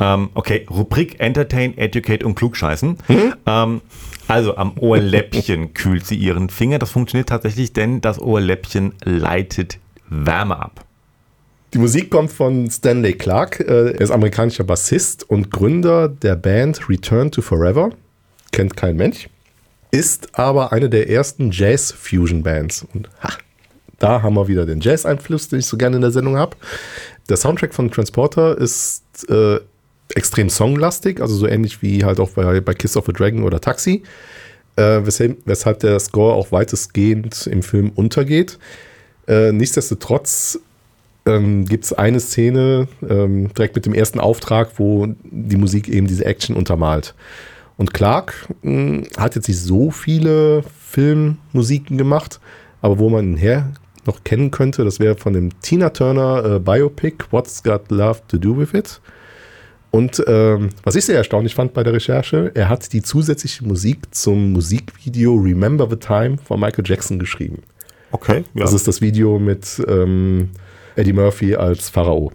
Ähm, 0.00 0.30
okay, 0.34 0.64
Rubrik 0.70 1.18
Entertain, 1.18 1.76
Educate 1.76 2.24
und 2.24 2.36
Klugscheißen. 2.36 2.98
Hm? 3.08 3.34
Ähm, 3.46 3.80
also 4.28 4.56
am 4.56 4.78
Ohrläppchen 4.78 5.74
kühlt 5.74 6.06
sie 6.06 6.14
ihren 6.14 6.50
Finger. 6.50 6.78
Das 6.78 6.90
funktioniert 6.92 7.30
tatsächlich, 7.30 7.72
denn 7.72 8.00
das 8.00 8.20
Ohrläppchen 8.20 8.94
leitet 9.04 9.78
Wärme 10.08 10.56
ab. 10.60 10.84
Die 11.74 11.78
Musik 11.78 12.10
kommt 12.10 12.32
von 12.32 12.70
Stanley 12.70 13.12
Clark. 13.12 13.60
Äh, 13.60 13.90
Er 13.90 14.00
ist 14.00 14.10
amerikanischer 14.10 14.64
Bassist 14.64 15.28
und 15.28 15.50
Gründer 15.50 16.08
der 16.08 16.34
Band 16.34 16.88
Return 16.88 17.30
to 17.30 17.42
Forever. 17.42 17.90
Kennt 18.52 18.76
kein 18.76 18.96
Mensch. 18.96 19.28
Ist 19.90 20.38
aber 20.38 20.72
eine 20.72 20.88
der 20.88 21.10
ersten 21.10 21.50
Jazz-Fusion-Bands. 21.50 22.86
Und 22.94 23.10
ha, 23.22 23.32
da 23.98 24.22
haben 24.22 24.34
wir 24.34 24.48
wieder 24.48 24.64
den 24.64 24.80
Jazz-Einfluss, 24.80 25.48
den 25.48 25.58
ich 25.58 25.66
so 25.66 25.76
gerne 25.76 25.96
in 25.96 26.02
der 26.02 26.10
Sendung 26.10 26.38
habe. 26.38 26.56
Der 27.28 27.36
Soundtrack 27.36 27.74
von 27.74 27.90
Transporter 27.90 28.56
ist 28.56 29.02
äh, 29.28 29.60
extrem 30.14 30.48
songlastig, 30.48 31.20
also 31.20 31.34
so 31.36 31.46
ähnlich 31.46 31.82
wie 31.82 32.02
halt 32.02 32.18
auch 32.18 32.30
bei, 32.30 32.60
bei 32.60 32.72
Kiss 32.72 32.96
of 32.96 33.08
a 33.10 33.12
Dragon 33.12 33.42
oder 33.42 33.60
Taxi. 33.60 34.04
Äh, 34.76 35.02
weshalb, 35.04 35.80
der 35.80 36.00
Score 36.00 36.32
auch 36.32 36.50
weitestgehend 36.50 37.46
im 37.46 37.62
Film 37.62 37.90
untergeht. 37.94 38.58
Äh, 39.26 39.52
nichtsdestotrotz 39.52 40.60
ähm, 41.28 41.64
gibt 41.66 41.84
es 41.84 41.92
eine 41.92 42.20
Szene 42.20 42.88
ähm, 43.08 43.52
direkt 43.54 43.76
mit 43.76 43.86
dem 43.86 43.94
ersten 43.94 44.20
Auftrag, 44.20 44.70
wo 44.78 45.08
die 45.24 45.56
Musik 45.56 45.88
eben 45.88 46.06
diese 46.06 46.24
Action 46.24 46.56
untermalt. 46.56 47.14
Und 47.76 47.94
Clark 47.94 48.48
mh, 48.62 49.04
hat 49.16 49.36
jetzt 49.36 49.48
nicht 49.48 49.60
so 49.60 49.90
viele 49.90 50.64
Filmmusiken 50.90 51.98
gemacht, 51.98 52.40
aber 52.80 52.98
wo 52.98 53.08
man 53.08 53.32
ihn 53.32 53.36
her 53.36 53.72
noch 54.06 54.24
kennen 54.24 54.50
könnte, 54.50 54.84
das 54.84 55.00
wäre 55.00 55.16
von 55.16 55.32
dem 55.32 55.50
Tina 55.60 55.90
Turner 55.90 56.56
äh, 56.56 56.58
Biopic 56.58 57.26
What's 57.30 57.62
Got 57.62 57.90
Love 57.90 58.20
to 58.28 58.38
Do 58.38 58.58
with 58.58 58.74
It. 58.74 59.00
Und 59.90 60.22
ähm, 60.26 60.70
was 60.82 60.96
ich 60.96 61.04
sehr 61.04 61.16
erstaunlich 61.16 61.54
fand 61.54 61.72
bei 61.72 61.82
der 61.82 61.94
Recherche, 61.94 62.50
er 62.54 62.68
hat 62.68 62.92
die 62.92 63.02
zusätzliche 63.02 63.64
Musik 63.64 64.14
zum 64.14 64.52
Musikvideo 64.52 65.34
Remember 65.34 65.88
the 65.88 65.96
Time 65.96 66.36
von 66.38 66.60
Michael 66.60 66.84
Jackson 66.86 67.18
geschrieben. 67.18 67.62
Okay, 68.10 68.44
ja. 68.54 68.62
Das 68.62 68.72
ist 68.72 68.88
das 68.88 69.00
Video 69.00 69.38
mit 69.38 69.82
ähm, 69.86 70.50
Eddie 70.98 71.12
Murphy 71.12 71.54
als 71.54 71.88
Pharao. 71.88 72.32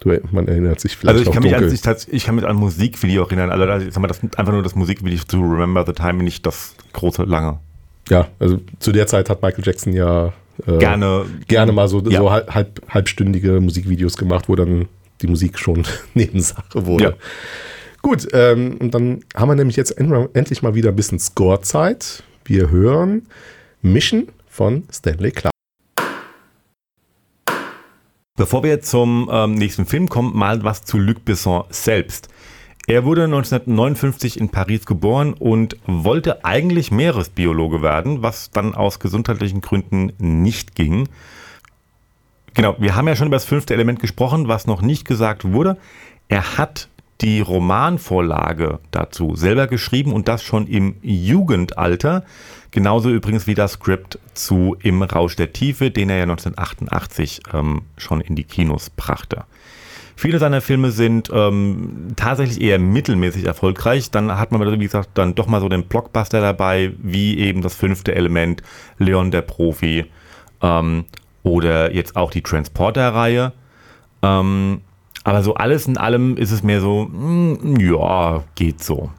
Du, 0.00 0.08
man 0.32 0.48
erinnert 0.48 0.80
sich 0.80 0.96
vielleicht 0.96 1.18
Also 1.18 1.30
ich 1.30 1.32
kann, 1.32 1.42
mich 1.44 1.54
an, 1.54 1.60
dunkel. 1.68 1.96
ich, 2.08 2.12
ich 2.12 2.24
kann 2.24 2.34
mich 2.34 2.44
an 2.44 2.50
ein 2.50 2.56
Musikvideo 2.56 3.22
erinnern, 3.24 3.50
also 3.50 3.86
ich 3.86 3.94
sag 3.94 4.00
mal, 4.00 4.08
das 4.08 4.20
einfach 4.36 4.52
nur 4.52 4.62
das 4.64 4.74
Musikvideo 4.74 5.20
zu 5.26 5.36
Remember 5.40 5.84
the 5.86 5.92
Time, 5.92 6.24
nicht 6.24 6.44
das 6.44 6.74
große, 6.92 7.22
lange. 7.22 7.60
ja, 8.08 8.26
also 8.40 8.58
zu 8.80 8.90
der 8.90 9.06
Zeit 9.06 9.30
hat 9.30 9.42
Michael 9.42 9.64
Jackson 9.64 9.92
ja 9.92 10.32
äh, 10.66 10.78
Gerne. 10.78 11.24
gerne 11.46 11.70
mal 11.72 11.86
so, 11.88 12.00
Ja. 12.08 12.18
so 12.18 12.30
halb, 12.32 12.52
halb, 12.52 12.82
halbstündige 12.88 13.60
Musikvideos 13.60 14.16
gemacht, 14.16 14.48
wo 14.48 14.56
dann 14.56 14.88
die 15.20 15.28
Musik 15.28 15.58
schon 15.58 15.84
Nebensache 16.14 16.84
wurde. 16.84 17.04
Ja. 17.04 17.12
Gut, 18.02 18.26
ähm, 18.32 18.78
und 18.80 18.92
dann 18.94 19.20
haben 19.36 19.48
wir 19.50 19.54
nämlich 19.54 19.76
jetzt 19.76 19.96
en- 19.96 20.28
endlich 20.34 20.62
mal 20.62 20.74
wieder 20.74 20.88
ein 20.88 20.96
bisschen 20.96 21.20
Score-Zeit. 21.20 22.24
Wir 22.44 22.70
hören 22.70 23.28
Mission 23.82 24.26
von 24.48 24.82
Stanley 24.90 25.30
Clark. 25.30 25.51
Bevor 28.34 28.62
wir 28.62 28.80
zum 28.80 29.28
ähm, 29.30 29.56
nächsten 29.56 29.84
Film 29.84 30.08
kommen, 30.08 30.34
mal 30.34 30.64
was 30.64 30.84
zu 30.84 30.96
Luc 30.98 31.22
Besson 31.22 31.64
selbst. 31.68 32.28
Er 32.86 33.04
wurde 33.04 33.24
1959 33.24 34.40
in 34.40 34.48
Paris 34.48 34.86
geboren 34.86 35.34
und 35.34 35.76
wollte 35.86 36.42
eigentlich 36.42 36.90
Meeresbiologe 36.90 37.82
werden, 37.82 38.22
was 38.22 38.50
dann 38.50 38.74
aus 38.74 39.00
gesundheitlichen 39.00 39.60
Gründen 39.60 40.14
nicht 40.18 40.74
ging. 40.74 41.10
Genau, 42.54 42.74
wir 42.78 42.96
haben 42.96 43.06
ja 43.06 43.16
schon 43.16 43.26
über 43.26 43.36
das 43.36 43.44
fünfte 43.44 43.74
Element 43.74 44.00
gesprochen, 44.00 44.48
was 44.48 44.66
noch 44.66 44.80
nicht 44.80 45.06
gesagt 45.06 45.52
wurde. 45.52 45.76
Er 46.28 46.56
hat 46.56 46.88
die 47.20 47.40
Romanvorlage 47.40 48.80
dazu 48.90 49.36
selber 49.36 49.66
geschrieben 49.66 50.12
und 50.12 50.28
das 50.28 50.42
schon 50.42 50.66
im 50.66 50.96
Jugendalter. 51.02 52.24
Genauso 52.72 53.10
übrigens 53.10 53.46
wie 53.46 53.54
das 53.54 53.72
Skript 53.72 54.18
zu 54.34 54.76
Im 54.82 55.02
Rausch 55.02 55.36
der 55.36 55.52
Tiefe, 55.52 55.90
den 55.90 56.10
er 56.10 56.16
ja 56.16 56.22
1988 56.22 57.42
ähm, 57.52 57.82
schon 57.96 58.20
in 58.20 58.34
die 58.34 58.44
Kinos 58.44 58.90
brachte. 58.90 59.44
Viele 60.16 60.38
seiner 60.38 60.60
Filme 60.60 60.90
sind 60.90 61.30
ähm, 61.32 62.08
tatsächlich 62.16 62.60
eher 62.60 62.78
mittelmäßig 62.78 63.44
erfolgreich. 63.44 64.10
Dann 64.10 64.38
hat 64.38 64.52
man, 64.52 64.80
wie 64.80 64.84
gesagt, 64.84 65.10
dann 65.14 65.34
doch 65.34 65.46
mal 65.46 65.60
so 65.60 65.68
den 65.68 65.84
Blockbuster 65.84 66.40
dabei, 66.40 66.92
wie 66.98 67.38
eben 67.38 67.62
das 67.62 67.74
fünfte 67.74 68.14
Element, 68.14 68.62
Leon 68.98 69.30
der 69.30 69.42
Profi 69.42 70.06
ähm, 70.62 71.04
oder 71.42 71.92
jetzt 71.92 72.16
auch 72.16 72.30
die 72.30 72.42
Transporter-Reihe. 72.42 73.52
Ähm, 74.22 74.82
aber 75.24 75.42
so 75.42 75.54
alles 75.54 75.86
in 75.86 75.96
allem 75.96 76.36
ist 76.36 76.50
es 76.52 76.62
mehr 76.62 76.80
so, 76.80 77.04
mm, 77.04 77.76
ja, 77.80 78.42
geht 78.54 78.82
so. 78.82 79.10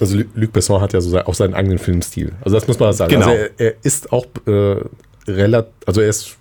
Also 0.00 0.16
Lu- 0.16 0.24
Luc 0.34 0.52
Besson 0.52 0.80
hat 0.80 0.92
ja 0.92 1.00
so 1.00 1.16
auch 1.20 1.34
seinen 1.34 1.54
eigenen 1.54 1.78
Filmstil. 1.78 2.32
Also 2.40 2.56
das 2.56 2.66
muss 2.66 2.78
man 2.78 2.92
sagen. 2.92 3.12
Genau. 3.12 3.26
Also 3.28 3.38
er, 3.38 3.50
er 3.60 3.74
ist 3.82 4.12
auch 4.12 4.26
äh, 4.46 4.76
relativ, 5.28 5.70
also 5.86 6.00
er 6.00 6.08
ist 6.08 6.36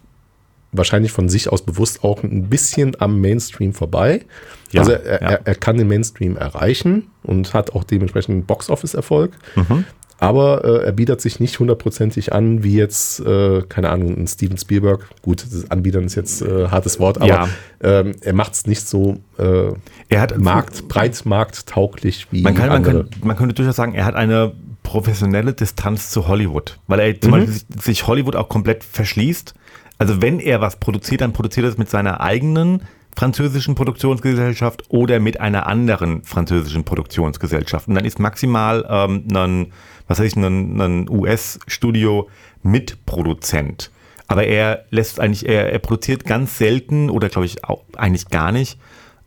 wahrscheinlich 0.71 1.11
von 1.11 1.29
sich 1.29 1.49
aus 1.51 1.61
bewusst 1.61 2.03
auch 2.03 2.23
ein 2.23 2.49
bisschen 2.49 2.99
am 2.99 3.19
Mainstream 3.19 3.73
vorbei. 3.73 4.25
Ja, 4.71 4.81
also 4.81 4.93
er, 4.93 5.21
ja. 5.21 5.27
er, 5.29 5.47
er 5.47 5.55
kann 5.55 5.77
den 5.77 5.87
Mainstream 5.89 6.37
erreichen 6.37 7.07
und 7.23 7.53
hat 7.53 7.73
auch 7.75 7.83
dementsprechend 7.83 8.47
Box-Office-Erfolg. 8.47 9.31
Mhm. 9.55 9.85
Aber 10.21 10.63
äh, 10.63 10.86
er 10.86 10.91
bietet 10.91 11.19
sich 11.19 11.39
nicht 11.39 11.60
hundertprozentig 11.60 12.31
an, 12.31 12.63
wie 12.63 12.75
jetzt, 12.75 13.19
äh, 13.21 13.63
keine 13.67 13.89
Ahnung, 13.89 14.15
ein 14.17 14.27
Steven 14.27 14.55
Spielberg. 14.57 15.10
Gut, 15.23 15.43
das 15.51 15.69
Anbietern 15.71 16.05
ist 16.05 16.13
jetzt 16.15 16.43
äh, 16.43 16.67
hartes 16.67 16.99
Wort, 16.99 17.17
aber 17.17 17.27
Ja. 17.27 17.49
ähm, 17.81 18.13
er 18.21 18.34
macht 18.34 18.53
es 18.53 18.67
nicht 18.67 18.88
so 18.88 19.17
äh, 19.39 19.71
Er 20.10 20.21
hat 20.21 20.38
Markt, 20.38 20.88
breit 20.88 21.25
markttauglich 21.25 22.27
wie 22.31 22.43
Man, 22.43 22.53
kann, 22.53 22.67
man, 22.67 22.77
andere. 22.77 23.05
kann, 23.05 23.27
man 23.27 23.36
könnte 23.36 23.55
durchaus 23.55 23.75
sagen, 23.75 23.95
er 23.95 24.05
hat 24.05 24.13
eine 24.15 24.53
professionelle 24.84 25.53
Distanz 25.53 26.12
zu 26.12 26.27
Hollywood, 26.27 26.77
weil 26.88 26.99
er 26.99 27.07
Mhm. 27.13 27.21
zum 27.21 27.31
Beispiel 27.31 27.53
sich, 27.53 27.65
sich 27.81 28.07
Hollywood 28.07 28.36
auch 28.36 28.47
komplett 28.47 28.84
verschließt. 28.84 29.55
Also 29.97 30.21
wenn 30.21 30.39
er 30.39 30.62
was 30.62 30.75
produziert, 30.75 31.21
dann 31.21 31.34
produziert 31.34 31.65
er 31.65 31.69
es 31.69 31.77
mit 31.79 31.89
seiner 31.89 32.21
eigenen 32.21 32.84
französischen 33.15 33.76
Produktionsgesellschaft 33.76 34.84
oder 34.89 35.19
mit 35.19 35.39
einer 35.39 35.67
anderen 35.67 36.24
französischen 36.24 36.84
Produktionsgesellschaft. 36.84 37.88
Und 37.88 37.95
dann 37.95 38.06
ist 38.06 38.19
maximal 38.19 38.86
ähm, 38.89 39.26
ein, 39.34 39.74
was 40.08 40.19
ich, 40.19 40.36
ein, 40.36 40.80
ein 40.80 41.10
US-Studio 41.10 42.30
Mitproduzent. 42.63 43.91
Aber 44.28 44.45
er 44.45 44.86
lässt 44.91 45.19
eigentlich, 45.19 45.47
er, 45.47 45.71
er 45.71 45.80
produziert 45.80 46.26
ganz 46.26 46.58
selten 46.58 47.10
oder 47.10 47.30
glaube 47.30 47.45
ich 47.45 47.65
auch 47.65 47.84
eigentlich 47.97 48.30
gar 48.30 48.52
nicht 48.52 48.80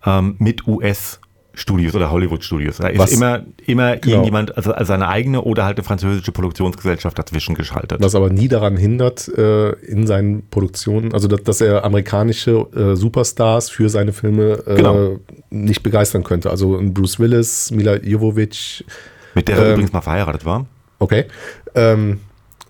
ähm, 0.07 0.37
mit 0.38 0.66
US-Studios 0.66 1.23
oder 1.94 2.10
Hollywood-Studios. 2.10 2.78
Da 2.78 2.88
ist 2.88 2.98
Was- 2.98 3.12
immer, 3.12 3.44
immer 3.66 3.96
Genau. 3.96 4.14
irgendjemand, 4.16 4.56
also 4.56 4.72
also 4.72 4.88
seine 4.88 5.08
eigene 5.08 5.42
oder 5.42 5.64
halt 5.64 5.76
eine 5.78 5.84
französische 5.84 6.32
Produktionsgesellschaft 6.32 7.18
dazwischen 7.18 7.54
geschaltet. 7.54 8.00
Was 8.02 8.14
aber 8.14 8.30
nie 8.30 8.48
daran 8.48 8.76
hindert, 8.76 9.28
äh, 9.28 9.70
in 9.86 10.06
seinen 10.06 10.48
Produktionen, 10.50 11.12
also 11.12 11.28
dass, 11.28 11.42
dass 11.42 11.60
er 11.60 11.84
amerikanische 11.84 12.66
äh, 12.74 12.96
Superstars 12.96 13.70
für 13.70 13.88
seine 13.88 14.12
Filme 14.12 14.62
äh, 14.66 14.74
Genau. 14.76 15.18
nicht 15.50 15.82
begeistern 15.82 16.24
könnte. 16.24 16.50
Also 16.50 16.80
Bruce 16.82 17.18
Willis, 17.20 17.70
Mila 17.70 17.96
Jovovich, 17.96 18.84
mit 19.34 19.48
der 19.48 19.56
er 19.56 19.64
ähm, 19.66 19.72
übrigens 19.72 19.92
mal 19.92 20.00
verheiratet 20.00 20.44
war. 20.44 20.66
okay. 20.98 21.24
Ähm, 21.74 22.20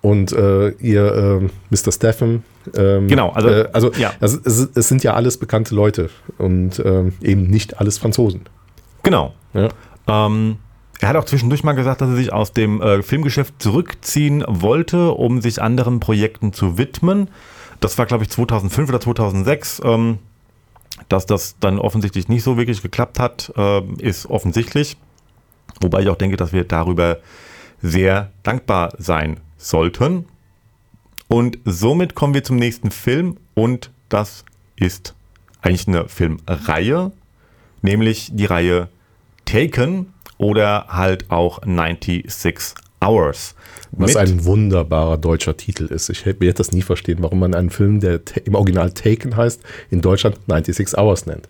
und 0.00 0.32
äh, 0.32 0.68
ihr 0.80 1.14
ähm, 1.40 1.50
Mr. 1.70 1.90
Steffen. 1.90 2.44
Ähm, 2.76 3.08
Genau, 3.08 3.30
also- 3.30 3.48
äh, 3.48 3.68
also 3.72 3.90
ja. 3.92 4.12
es, 4.20 4.34
es 4.44 4.88
sind 4.88 5.02
ja 5.02 5.14
alles 5.14 5.38
bekannte 5.38 5.74
Leute 5.74 6.10
und 6.38 6.78
ähm, 6.84 7.14
eben 7.22 7.44
nicht 7.44 7.80
alles 7.80 7.96
Franzosen. 7.98 8.42
Genau. 9.04 9.34
Ja. 9.52 9.68
Ähm, 10.08 10.56
er 11.00 11.08
hat 11.08 11.16
auch 11.16 11.24
zwischendurch 11.24 11.62
mal 11.62 11.74
gesagt, 11.74 12.00
dass 12.00 12.10
er 12.10 12.16
sich 12.16 12.32
aus 12.32 12.52
dem 12.52 12.82
äh, 12.82 13.02
Filmgeschäft 13.02 13.62
zurückziehen 13.62 14.44
wollte, 14.48 15.12
um 15.12 15.40
sich 15.40 15.62
anderen 15.62 16.00
Projekten 16.00 16.52
zu 16.52 16.78
widmen. 16.78 17.28
Das 17.80 17.96
war, 17.98 18.06
glaube 18.06 18.24
ich, 18.24 18.30
2005 18.30 18.88
oder 18.88 19.00
2006. 19.00 19.82
Ähm, 19.84 20.18
dass 21.08 21.26
das 21.26 21.56
dann 21.60 21.78
offensichtlich 21.78 22.28
nicht 22.28 22.42
so 22.42 22.56
wirklich 22.56 22.82
geklappt 22.82 23.18
hat, 23.18 23.52
äh, 23.56 23.82
ist 23.98 24.26
offensichtlich. 24.26 24.96
Wobei 25.80 26.02
ich 26.02 26.08
auch 26.08 26.16
denke, 26.16 26.36
dass 26.36 26.52
wir 26.52 26.64
darüber 26.64 27.18
sehr 27.82 28.30
dankbar 28.42 28.92
sein 28.98 29.40
sollten. 29.56 30.26
Und 31.28 31.58
somit 31.64 32.14
kommen 32.14 32.34
wir 32.34 32.44
zum 32.44 32.56
nächsten 32.56 32.90
Film 32.90 33.36
und 33.54 33.90
das 34.08 34.44
ist 34.76 35.14
eigentlich 35.62 35.88
eine 35.88 36.08
Filmreihe, 36.08 37.12
nämlich 37.82 38.30
die 38.32 38.44
Reihe 38.44 38.88
Taken 39.44 40.12
oder 40.38 40.86
halt 40.88 41.30
auch 41.30 41.60
96 41.64 42.74
Hours. 43.04 43.54
Was 43.92 44.16
ein 44.16 44.44
wunderbarer 44.44 45.18
deutscher 45.18 45.56
Titel 45.56 45.84
ist. 45.84 46.08
Ich 46.08 46.24
hätte- 46.24 46.40
werde 46.40 46.54
das 46.58 46.72
nie 46.72 46.82
verstehen, 46.82 47.18
warum 47.20 47.38
man 47.38 47.54
einen 47.54 47.70
Film, 47.70 48.00
der 48.00 48.20
im 48.44 48.54
Original 48.56 48.90
Taken 48.90 49.36
heißt, 49.36 49.62
in 49.90 50.00
Deutschland 50.00 50.36
96 50.48 50.98
Hours 50.98 51.26
nennt. 51.26 51.48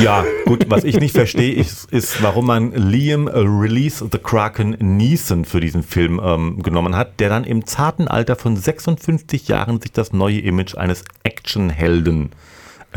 Ja, 0.00 0.24
gut, 0.44 0.66
was 0.68 0.84
ich 0.84 1.00
nicht 1.00 1.12
verstehe, 1.14 1.54
ist, 1.54 1.90
ist, 1.90 2.22
warum 2.22 2.46
man 2.46 2.72
Liam 2.72 3.26
Release 3.26 4.06
the 4.12 4.18
Kraken 4.18 4.76
Neeson 4.78 5.46
für 5.46 5.60
diesen 5.60 5.82
Film 5.82 6.20
ähm, 6.22 6.62
genommen 6.62 6.94
hat, 6.94 7.18
der 7.20 7.30
dann 7.30 7.44
im 7.44 7.64
zarten 7.64 8.06
Alter 8.06 8.36
von 8.36 8.54
56 8.54 9.48
Jahren 9.48 9.80
sich 9.80 9.90
das 9.92 10.12
neue 10.12 10.40
Image 10.40 10.74
eines 10.76 11.04
Actionhelden 11.22 12.26
äh, 12.26 12.28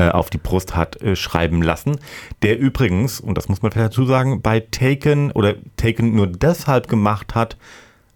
auf 0.10 0.30
die 0.30 0.38
Brust 0.38 0.76
hat 0.76 1.02
äh, 1.02 1.16
schreiben 1.16 1.62
lassen. 1.62 1.98
Der 2.42 2.58
übrigens, 2.60 3.20
und 3.20 3.38
das 3.38 3.50
muss 3.50 3.62
man 3.62 3.72
vielleicht 3.72 3.92
dazu 3.92 4.06
sagen, 4.06 4.42
bei 4.42 4.62
Taken 4.62 5.32
oder 5.32 5.56
Taken 5.78 6.16
nur 6.16 6.28
deshalb 6.28 6.88
gemacht 6.88 7.36
hat, 7.36 7.58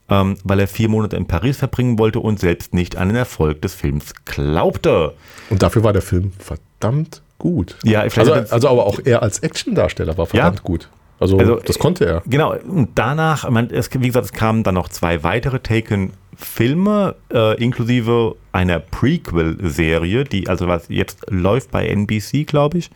ähm, 0.09 0.37
weil 0.43 0.59
er 0.59 0.67
vier 0.67 0.87
Monate 0.89 1.15
in 1.15 1.25
Paris 1.27 1.57
verbringen 1.57 1.97
wollte 1.99 2.19
und 2.19 2.39
selbst 2.39 2.73
nicht 2.73 2.95
an 2.95 3.09
den 3.09 3.17
Erfolg 3.17 3.61
des 3.61 3.73
Films 3.73 4.13
glaubte. 4.25 5.13
Und 5.49 5.63
dafür 5.63 5.83
war 5.83 5.93
der 5.93 6.01
Film 6.01 6.31
verdammt 6.37 7.21
gut. 7.39 7.75
Ja, 7.83 8.07
vielleicht 8.09 8.31
also, 8.31 8.53
also 8.53 8.69
aber 8.69 8.85
auch 8.85 8.99
er 9.03 9.21
als 9.23 9.39
Actiondarsteller 9.39 10.17
war 10.17 10.27
verdammt 10.27 10.59
Ja. 10.59 10.63
gut. 10.63 10.89
Also, 11.19 11.37
Also, 11.37 11.55
das 11.55 11.79
konnte 11.79 12.05
er. 12.05 12.23
Genau, 12.25 12.55
und 12.55 12.89
danach, 12.95 13.49
man, 13.49 13.69
es, 13.69 13.89
wie 13.93 14.07
gesagt, 14.07 14.25
es 14.25 14.33
kamen 14.33 14.63
dann 14.63 14.75
noch 14.75 14.89
zwei 14.89 15.23
weitere 15.23 15.59
Taken-Filme, 15.59 17.15
äh, 17.33 17.61
inklusive 17.63 18.35
einer 18.55 18.79
Prequel-Serie, 18.79 20.23
die 20.23 20.47
also 20.47 20.67
was 20.67 20.85
jetzt 20.89 21.25
läuft 21.29 21.71
bei 21.71 21.87
NBC, 21.87 22.45
glaube 22.47 22.77
ich. 22.79 22.89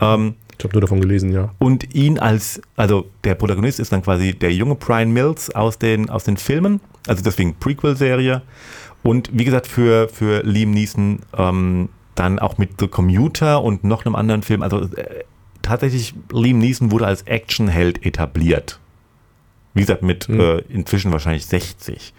Ähm, 0.00 0.34
Ich 0.58 0.64
habe 0.64 0.74
nur 0.74 0.82
davon 0.82 1.00
gelesen, 1.00 1.32
ja. 1.32 1.52
und 1.58 1.94
ihn 1.94 2.18
als, 2.18 2.60
also 2.76 3.08
der 3.24 3.34
Protagonist 3.34 3.80
ist 3.80 3.92
dann 3.92 4.02
quasi 4.02 4.34
der 4.34 4.52
junge 4.52 4.74
Brian 4.74 5.10
Mills 5.10 5.54
aus 5.54 5.78
den, 5.78 6.10
aus 6.10 6.24
den 6.24 6.36
Filmen, 6.36 6.80
also 7.08 7.22
deswegen 7.22 7.54
Prequel-Serie. 7.56 8.42
Und 9.02 9.30
wie 9.32 9.44
gesagt, 9.46 9.66
für, 9.66 10.08
für 10.10 10.42
Liam 10.44 10.72
Neeson 10.72 11.20
ähm, 11.36 11.88
dann 12.14 12.38
auch 12.38 12.58
mit 12.58 12.78
The 12.78 12.88
Commuter 12.88 13.62
und 13.62 13.82
noch 13.82 14.04
einem 14.04 14.14
anderen 14.14 14.42
Film. 14.42 14.60
Also 14.62 14.80
äh, 14.82 15.24
tatsächlich, 15.62 16.14
Liam 16.30 16.58
Neeson 16.58 16.90
wurde 16.90 17.06
als 17.06 17.22
Actionheld 17.22 18.04
etabliert. 18.04 18.78
Wie 19.72 19.80
gesagt, 19.80 20.02
mit 20.02 20.28
Hm. 20.28 20.38
äh, 20.40 20.58
inzwischen 20.68 21.10
wahrscheinlich 21.12 21.46
60. 21.46 22.12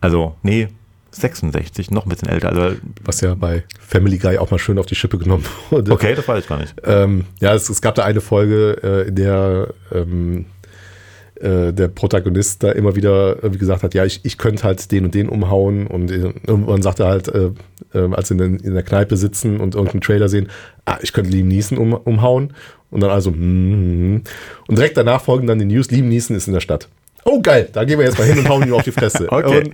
Also, 0.00 0.34
nee, 0.42 0.68
66, 1.14 1.90
noch 1.90 2.06
ein 2.06 2.08
bisschen 2.08 2.28
älter. 2.28 2.50
Also, 2.50 2.76
Was 3.04 3.20
ja 3.20 3.34
bei 3.34 3.64
Family 3.80 4.18
Guy 4.18 4.38
auch 4.38 4.50
mal 4.50 4.58
schön 4.58 4.78
auf 4.78 4.86
die 4.86 4.94
Schippe 4.94 5.18
genommen 5.18 5.44
wurde. 5.70 5.92
okay, 5.92 6.14
das 6.14 6.26
weiß 6.26 6.42
ich 6.42 6.48
gar 6.48 6.58
nicht. 6.58 6.74
Ähm, 6.84 7.24
ja, 7.40 7.54
es, 7.54 7.68
es 7.68 7.80
gab 7.80 7.94
da 7.94 8.04
eine 8.04 8.20
Folge, 8.20 8.78
äh, 8.82 9.08
in 9.08 9.14
der 9.14 9.68
ähm, 9.92 10.46
äh, 11.36 11.72
der 11.72 11.88
Protagonist 11.88 12.62
da 12.62 12.72
immer 12.72 12.94
wieder 12.96 13.36
irgendwie 13.36 13.58
gesagt 13.58 13.82
hat, 13.82 13.94
ja, 13.94 14.04
ich, 14.04 14.20
ich 14.24 14.38
könnte 14.38 14.62
halt 14.62 14.90
den 14.92 15.04
und 15.04 15.14
den 15.14 15.28
umhauen 15.28 15.86
und 15.86 16.10
äh, 16.10 16.32
irgendwann 16.46 16.80
sagt 16.82 17.00
er 17.00 17.06
halt, 17.06 17.28
äh, 17.28 17.50
äh, 17.92 18.14
als 18.14 18.28
sie 18.28 18.34
in, 18.34 18.60
in 18.60 18.74
der 18.74 18.82
Kneipe 18.82 19.16
sitzen 19.16 19.60
und 19.60 19.74
irgendeinen 19.74 20.00
Trailer 20.00 20.28
sehen, 20.28 20.48
ah, 20.84 20.98
ich 21.02 21.12
könnte 21.12 21.30
Liam 21.30 21.48
Neeson 21.48 21.76
um, 21.76 21.92
umhauen 21.92 22.54
und 22.90 23.00
dann 23.00 23.10
also, 23.10 23.30
hm, 23.30 23.38
hm. 23.40 24.22
und 24.68 24.78
direkt 24.78 24.96
danach 24.96 25.22
folgen 25.22 25.46
dann 25.46 25.58
die 25.58 25.64
News, 25.64 25.90
Liam 25.90 26.08
Neeson 26.08 26.36
ist 26.36 26.46
in 26.46 26.54
der 26.54 26.60
Stadt. 26.60 26.88
Oh 27.24 27.40
geil, 27.40 27.68
da 27.72 27.84
gehen 27.84 27.98
wir 27.98 28.06
jetzt 28.06 28.18
mal 28.18 28.26
hin 28.26 28.38
und 28.38 28.48
hauen 28.48 28.66
ihm 28.66 28.74
auf 28.74 28.84
die 28.84 28.92
Fresse. 28.92 29.28
Okay. 29.34 29.58
Und, 29.58 29.72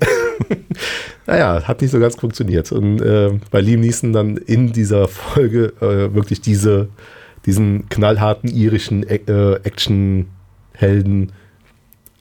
naja, 1.26 1.62
hat 1.64 1.82
nicht 1.82 1.90
so 1.90 1.98
ganz 1.98 2.16
funktioniert. 2.16 2.72
Und 2.72 3.00
äh, 3.00 3.38
bei 3.50 3.60
Liam 3.60 3.80
Neeson 3.80 4.12
dann 4.12 4.36
in 4.36 4.72
dieser 4.72 5.08
Folge 5.08 5.72
äh, 5.80 6.14
wirklich 6.14 6.40
diese, 6.40 6.88
diesen 7.46 7.88
knallharten 7.88 8.48
irischen 8.48 9.02
äh, 9.06 9.54
Actionhelden 9.62 11.32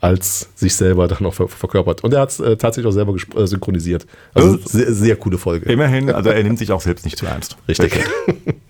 als 0.01 0.49
sich 0.55 0.75
selber 0.75 1.07
dann 1.07 1.17
noch 1.21 1.33
ver 1.33 1.47
verkörpert. 1.47 2.03
Und 2.03 2.13
er 2.13 2.21
hat 2.21 2.29
es 2.29 2.39
äh, 2.39 2.55
tatsächlich 2.55 2.87
auch 2.87 2.95
selber 2.95 3.15
äh, 3.35 3.47
synchronisiert. 3.47 4.05
Also 4.33 4.57
sehr, 4.57 4.93
sehr 4.93 5.15
coole 5.17 5.37
Folge. 5.37 5.69
Immerhin, 5.71 6.09
also 6.11 6.29
er 6.29 6.41
nimmt 6.43 6.57
sich 6.57 6.71
auch 6.71 6.81
selbst 6.81 7.05
nicht 7.05 7.17
zu 7.17 7.25
ernst. 7.25 7.57
Richtig. 7.67 7.93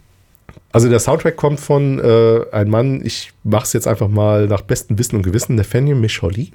Also 0.72 0.90
der 0.90 1.00
Soundtrack 1.00 1.36
kommt 1.36 1.60
von 1.60 2.00
äh, 2.00 2.42
einem 2.52 2.72
Mann, 2.72 3.02
ich 3.04 3.32
mache 3.44 3.64
es 3.64 3.74
jetzt 3.74 3.88
einfach 3.88 4.08
mal 4.08 4.48
nach 4.48 4.62
bestem 4.62 5.00
Wissen 5.00 5.16
und 5.16 5.24
Gewissen, 5.24 5.56
Nathaniel 5.56 5.96
Micholi. 5.96 6.52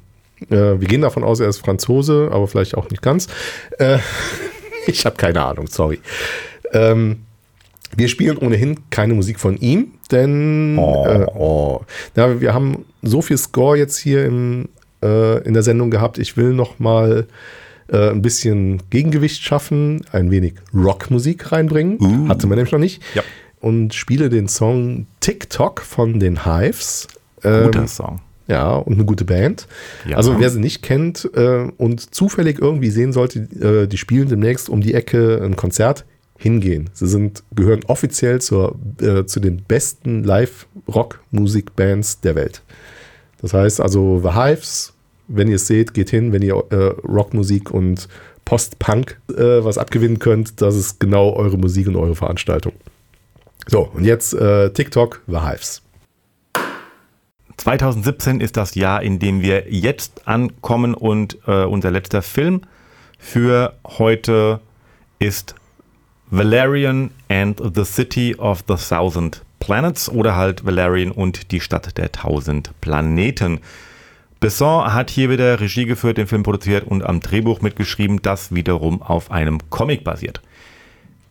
Äh, 0.51 0.81
wir 0.81 0.89
gehen 0.89 1.01
davon 1.01 1.25
aus, 1.25 1.41
er 1.41 1.49
ist 1.49 1.59
Franzose, 1.59 2.29
aber 2.33 2.47
vielleicht 2.47 2.77
auch 2.77 2.91
nicht 2.91 3.03
ganz. 3.03 3.27
Äh, 3.79 3.99
ich 4.87 5.05
habe 5.05 5.17
keine 5.17 5.43
Ahnung, 5.45 5.67
sorry. 5.67 6.01
Ähm, 6.73 7.21
wir 7.97 8.09
spielen 8.09 8.39
ohnehin 8.39 8.81
keine 8.91 9.15
Musik 9.15 9.39
von 9.39 9.57
ihm, 9.57 9.93
denn 10.11 10.79
Oh. 10.79 11.07
Äh, 11.07 11.27
oh. 11.35 11.81
Ja, 12.17 12.41
wir 12.41 12.55
haben 12.55 12.85
so 13.03 13.23
viel 13.23 13.39
Score 13.39 13.77
jetzt 13.77 13.99
hier 13.99 14.25
im, 14.25 14.69
äh, 15.03 15.43
in 15.45 15.55
der 15.55 15.63
Sendung 15.63 15.91
gehabt. 15.91 16.19
Ich 16.19 16.37
will 16.37 16.53
noch 16.53 16.79
mal 16.79 17.27
äh, 17.89 18.11
ein 18.11 18.23
bisschen 18.23 18.83
Gegengewicht 18.91 19.43
schaffen, 19.43 20.05
ein 20.13 20.31
wenig 20.31 20.55
Rockmusik 20.75 21.53
reinbringen. 21.53 21.99
Uh. 22.01 22.29
Hatte 22.29 22.47
man 22.47 22.57
nämlich 22.57 22.73
noch 22.73 22.79
nicht. 22.79 23.03
Ja. 23.15 23.23
Und 23.65 23.95
spiele 23.95 24.29
den 24.29 24.49
Song 24.49 25.07
TikTok 25.21 25.81
von 25.81 26.21
den 26.21 26.45
Hives. 26.45 27.09
Ähm, 27.43 27.65
Guter 27.65 27.87
Song. 27.87 28.21
ja, 28.47 28.77
und 28.77 28.95
eine 28.95 29.05
gute 29.05 29.25
Band. 29.25 29.67
Ja. 30.07 30.17
Also 30.19 30.39
wer 30.39 30.51
sie 30.51 30.61
nicht 30.61 30.83
kennt 30.83 31.31
äh, 31.35 31.71
und 31.79 32.15
zufällig 32.15 32.59
irgendwie 32.61 32.91
sehen 32.91 33.13
sollte, 33.13 33.39
äh, 33.39 33.87
die 33.87 33.97
spielen 33.97 34.29
demnächst 34.29 34.69
um 34.69 34.83
die 34.83 34.93
Ecke 34.93 35.41
ein 35.43 35.57
Konzert, 35.57 36.05
hingehen. 36.37 36.91
Sie 36.93 37.07
sind, 37.07 37.43
gehören 37.55 37.81
offiziell 37.87 38.41
zur, 38.41 38.77
äh, 39.01 39.25
zu 39.25 39.41
den 39.41 39.63
besten 39.63 40.25
Live-Rock-Musik-Bands 40.25 42.21
der 42.21 42.35
Welt. 42.35 42.63
Das 43.41 43.55
heißt 43.55 43.81
also 43.81 44.21
The 44.23 44.35
Hives, 44.35 44.93
wenn 45.29 45.49
ihr 45.49 45.57
es 45.57 45.67
seht, 45.67 45.95
geht 45.95 46.11
hin, 46.11 46.33
wenn 46.33 46.43
ihr 46.43 46.63
äh, 46.71 46.95
Rockmusik 47.07 47.71
und 47.71 48.09
Post-Punk 48.45 49.19
äh, 49.31 49.65
was 49.65 49.79
abgewinnen 49.79 50.19
könnt, 50.19 50.61
das 50.61 50.77
ist 50.77 51.01
genau 51.01 51.33
eure 51.35 51.57
Musik 51.57 51.89
und 51.89 51.97
eure 51.97 52.15
Veranstaltung. 52.15 52.75
So, 53.67 53.91
und 53.95 54.05
jetzt 54.05 54.35
äh, 54.35 54.71
TikTok, 54.71 55.23
The 55.27 55.41
Hives. 55.41 55.83
2017 57.57 58.41
ist 58.41 58.57
das 58.57 58.75
Jahr, 58.75 59.03
in 59.03 59.19
dem 59.19 59.41
wir 59.41 59.73
jetzt 59.73 60.27
ankommen 60.27 60.95
und 60.95 61.39
äh, 61.47 61.65
unser 61.65 61.91
letzter 61.91 62.21
Film 62.21 62.63
für 63.19 63.75
heute 63.87 64.61
ist 65.19 65.55
Valerian 66.31 67.11
and 67.29 67.63
the 67.75 67.85
City 67.85 68.35
of 68.37 68.65
the 68.69 68.75
Thousand 68.75 69.43
Planets 69.61 70.11
oder 70.11 70.37
halt 70.37 70.67
Valerian 70.67 71.11
und 71.11 71.53
die 71.53 71.61
Stadt 71.61 71.97
der 71.97 72.13
Tausend 72.13 72.79
Planeten. 72.81 73.61
Besson 74.41 74.93
hat 74.93 75.09
hier 75.09 75.31
wieder 75.31 75.59
Regie 75.59 75.87
geführt, 75.87 76.19
den 76.19 76.27
Film 76.27 76.43
produziert 76.43 76.87
und 76.87 77.03
am 77.03 77.21
Drehbuch 77.21 77.63
mitgeschrieben, 77.63 78.21
das 78.21 78.55
wiederum 78.55 79.01
auf 79.01 79.31
einem 79.31 79.59
Comic 79.71 80.05
basiert. 80.05 80.43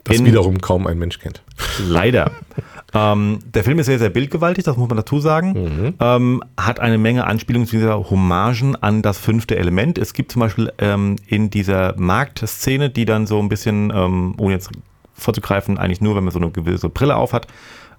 Das 0.03 0.23
wiederum 0.23 0.59
kaum 0.59 0.85
ein 0.87 0.97
Mensch 0.97 1.19
kennt. 1.19 1.41
Leider. 1.87 2.31
ähm, 2.93 3.39
der 3.53 3.63
Film 3.63 3.79
ist 3.79 3.85
sehr, 3.85 3.99
sehr 3.99 4.09
bildgewaltig, 4.09 4.65
das 4.65 4.75
muss 4.75 4.89
man 4.89 4.97
dazu 4.97 5.19
sagen. 5.19 5.53
Mhm. 5.53 5.93
Ähm, 5.99 6.43
hat 6.57 6.79
eine 6.79 6.97
Menge 6.97 7.25
Anspielungen 7.25 7.67
zu 7.67 7.77
dieser 7.77 8.09
Hommagen 8.09 8.75
an 8.75 9.01
das 9.01 9.17
fünfte 9.17 9.55
Element. 9.55 9.97
Es 9.97 10.13
gibt 10.13 10.31
zum 10.31 10.41
Beispiel 10.41 10.71
ähm, 10.77 11.15
in 11.27 11.49
dieser 11.49 11.95
Marktszene, 11.97 12.89
die 12.89 13.05
dann 13.05 13.27
so 13.27 13.39
ein 13.39 13.47
bisschen, 13.47 13.91
ähm, 13.95 14.35
ohne 14.37 14.55
jetzt 14.55 14.71
vorzugreifen, 15.13 15.77
eigentlich 15.77 16.01
nur, 16.01 16.15
wenn 16.15 16.23
man 16.23 16.33
so 16.33 16.39
eine 16.39 16.51
gewisse 16.51 16.89
Brille 16.89 17.15
aufhat, 17.15 17.47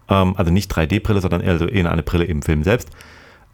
ähm, 0.09 0.35
also 0.37 0.51
nicht 0.51 0.71
3D-Brille, 0.73 1.21
sondern 1.21 1.41
eher, 1.41 1.59
so 1.59 1.67
eine 1.67 2.03
Brille 2.03 2.25
im 2.25 2.43
Film 2.43 2.65
selbst, 2.65 2.91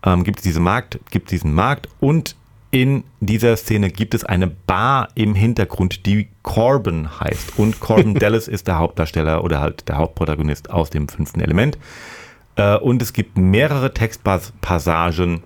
ähm, 0.04 0.24
gibt 0.24 0.38
es 0.38 0.42
diese 0.42 0.60
Markt, 0.60 0.98
gibt 1.10 1.30
diesen 1.30 1.54
Markt 1.54 1.88
und 2.00 2.34
in 2.70 3.04
dieser 3.18 3.56
Szene 3.56 3.90
gibt 3.90 4.14
es 4.14 4.24
eine 4.24 4.46
Bar 4.46 5.09
im 5.14 5.35
Hintergrund, 5.35 6.06
die 6.06 6.28
Corbin 6.42 7.20
heißt. 7.20 7.59
Und 7.59 7.80
Corbin 7.80 8.14
Dallas 8.18 8.46
ist 8.48 8.68
der 8.68 8.78
Hauptdarsteller 8.78 9.42
oder 9.42 9.61
halt 9.61 9.88
der 9.88 9.96
Hauptprotagonist 9.96 10.70
aus 10.70 10.90
dem 10.90 11.09
fünften 11.09 11.40
Element. 11.40 11.78
Äh, 12.56 12.76
und 12.76 13.02
es 13.02 13.12
gibt 13.12 13.37
mehrere 13.37 13.92
Textpassagen, 13.92 15.42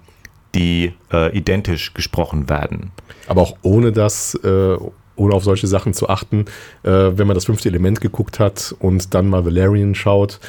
die 0.55 0.93
äh, 1.13 1.37
identisch 1.37 1.95
gesprochen 1.95 2.49
werden. 2.49 2.93
Aber 3.27 3.41
auch 3.41 3.57
ohne 3.63 3.91
das, 3.91 4.35
äh, 4.45 4.77
ohne 5.17 5.35
auf 5.35 5.45
solche 5.45 5.67
Sachen 5.67 5.95
zu 5.95 6.09
achten, 6.09 6.47
wenn 6.83 7.27
man 7.29 7.35
das 7.35 7.45
fünfte 7.45 7.69
Element 7.69 8.01
geguckt 8.01 8.41
hat 8.41 8.75
und 8.81 9.15
dann 9.15 9.29
mal 9.29 9.45
Valerian 9.45 9.95
schaut. 9.95 10.41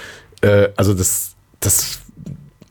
Also 0.76 0.96
das, 0.96 1.36
das 1.60 2.02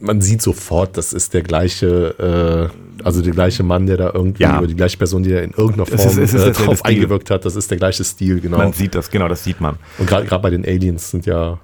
man 0.00 0.20
sieht 0.20 0.42
sofort, 0.42 0.96
das 0.96 1.12
ist 1.12 1.35
der 1.35 1.42
gleiche, 1.42 2.70
äh, 3.00 3.04
also 3.04 3.22
der 3.22 3.33
gleiche 3.33 3.62
Mann, 3.62 3.87
der 3.87 3.96
da 3.96 4.11
irgendwie, 4.12 4.42
ja. 4.42 4.59
oder 4.59 4.66
die 4.66 4.76
gleiche 4.76 4.96
Person, 4.96 5.22
die 5.22 5.30
da 5.30 5.40
in 5.40 5.52
irgendeiner 5.52 5.87
Form 5.87 5.98
es 5.98 6.16
ist, 6.16 6.35
es 6.35 6.35
ist 6.35 6.61
äh, 6.61 6.64
drauf 6.64 6.85
eingewirkt 6.85 7.30
hat. 7.30 7.44
Das 7.44 7.57
ist 7.57 7.70
der 7.70 7.78
gleiche 7.78 8.04
Stil, 8.04 8.40
genau. 8.40 8.59
Man 8.59 8.72
sieht 8.72 8.94
das, 8.94 9.11
genau, 9.11 9.28
das 9.28 9.44
sieht 9.44 9.61
man. 9.61 9.76
Und 9.98 10.09
gerade 10.09 10.38
bei 10.38 10.50
den 10.50 10.64
Aliens 10.64 11.11
sind 11.11 11.26
ja 11.26 11.59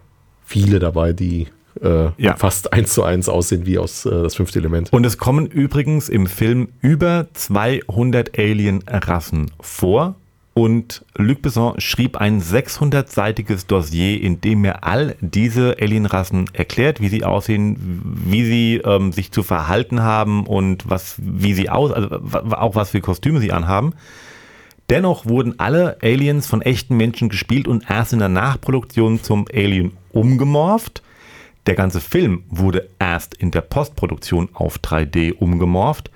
viele 0.44 0.78
dabei, 0.78 1.12
die 1.12 1.48
äh, 1.82 2.10
ja. 2.16 2.36
fast 2.36 2.72
eins 2.72 2.92
zu 2.94 3.02
eins 3.02 3.28
aussehen 3.28 3.66
wie 3.66 3.78
aus 3.78 4.04
äh, 4.04 4.10
das 4.10 4.34
fünfte 4.34 4.58
Element. 4.58 4.92
Und 4.92 5.04
es 5.06 5.18
kommen 5.18 5.46
übrigens 5.46 6.08
im 6.08 6.26
Film 6.26 6.68
über 6.80 7.28
200 7.34 8.38
Alien-Rassen 8.38 9.50
vor. 9.60 10.16
Und 10.52 11.04
Luc 11.16 11.42
Besson 11.42 11.80
schrieb 11.80 12.16
ein 12.16 12.42
600-seitiges 12.42 13.66
Dossier, 13.66 14.20
in 14.20 14.40
dem 14.40 14.64
er 14.64 14.84
all 14.84 15.14
diese 15.20 15.76
Alienrassen 15.80 16.50
erklärt, 16.52 17.00
wie 17.00 17.08
sie 17.08 17.24
aussehen, 17.24 18.02
wie 18.04 18.44
sie 18.44 18.76
ähm, 18.84 19.12
sich 19.12 19.30
zu 19.30 19.42
verhalten 19.42 20.02
haben 20.02 20.46
und 20.46 20.90
was, 20.90 21.14
wie 21.18 21.54
sie 21.54 21.70
aus, 21.70 21.92
also 21.92 22.20
auch 22.56 22.74
was 22.74 22.90
für 22.90 23.00
Kostüme 23.00 23.40
sie 23.40 23.52
anhaben. 23.52 23.94
Dennoch 24.90 25.24
wurden 25.24 25.54
alle 25.58 25.98
Aliens 26.02 26.48
von 26.48 26.62
echten 26.62 26.96
Menschen 26.96 27.28
gespielt 27.28 27.68
und 27.68 27.88
erst 27.88 28.12
in 28.12 28.18
der 28.18 28.28
Nachproduktion 28.28 29.22
zum 29.22 29.46
Alien 29.54 29.92
umgemorpht. 30.10 31.00
Der 31.66 31.76
ganze 31.76 32.00
Film 32.00 32.42
wurde 32.48 32.88
erst 32.98 33.34
in 33.34 33.52
der 33.52 33.60
Postproduktion 33.60 34.48
auf 34.52 34.78
3D 34.78 35.34
umgemorpht. 35.34 36.10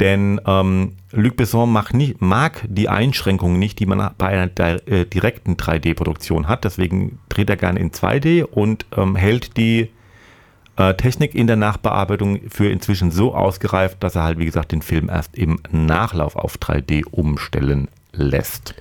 Denn 0.00 0.40
ähm, 0.46 0.92
Luc 1.12 1.36
Besson 1.36 1.70
mag, 1.70 1.94
nicht, 1.94 2.20
mag 2.20 2.64
die 2.68 2.88
Einschränkungen 2.88 3.58
nicht, 3.58 3.78
die 3.78 3.86
man 3.86 4.10
bei 4.18 4.26
einer 4.26 4.50
äh, 4.88 5.04
direkten 5.04 5.56
3D-Produktion 5.56 6.48
hat. 6.48 6.64
Deswegen 6.64 7.20
dreht 7.28 7.48
er 7.48 7.56
gerne 7.56 7.78
in 7.78 7.92
2D 7.92 8.42
und 8.42 8.86
ähm, 8.96 9.14
hält 9.14 9.56
die 9.56 9.90
äh, 10.76 10.94
Technik 10.94 11.34
in 11.34 11.46
der 11.46 11.56
Nachbearbeitung 11.56 12.40
für 12.48 12.68
inzwischen 12.68 13.12
so 13.12 13.34
ausgereift, 13.34 14.02
dass 14.02 14.16
er 14.16 14.24
halt, 14.24 14.38
wie 14.38 14.46
gesagt, 14.46 14.72
den 14.72 14.82
Film 14.82 15.08
erst 15.08 15.36
im 15.36 15.60
Nachlauf 15.70 16.34
auf 16.34 16.56
3D 16.56 17.04
umstellen 17.10 17.88
lässt. 18.12 18.74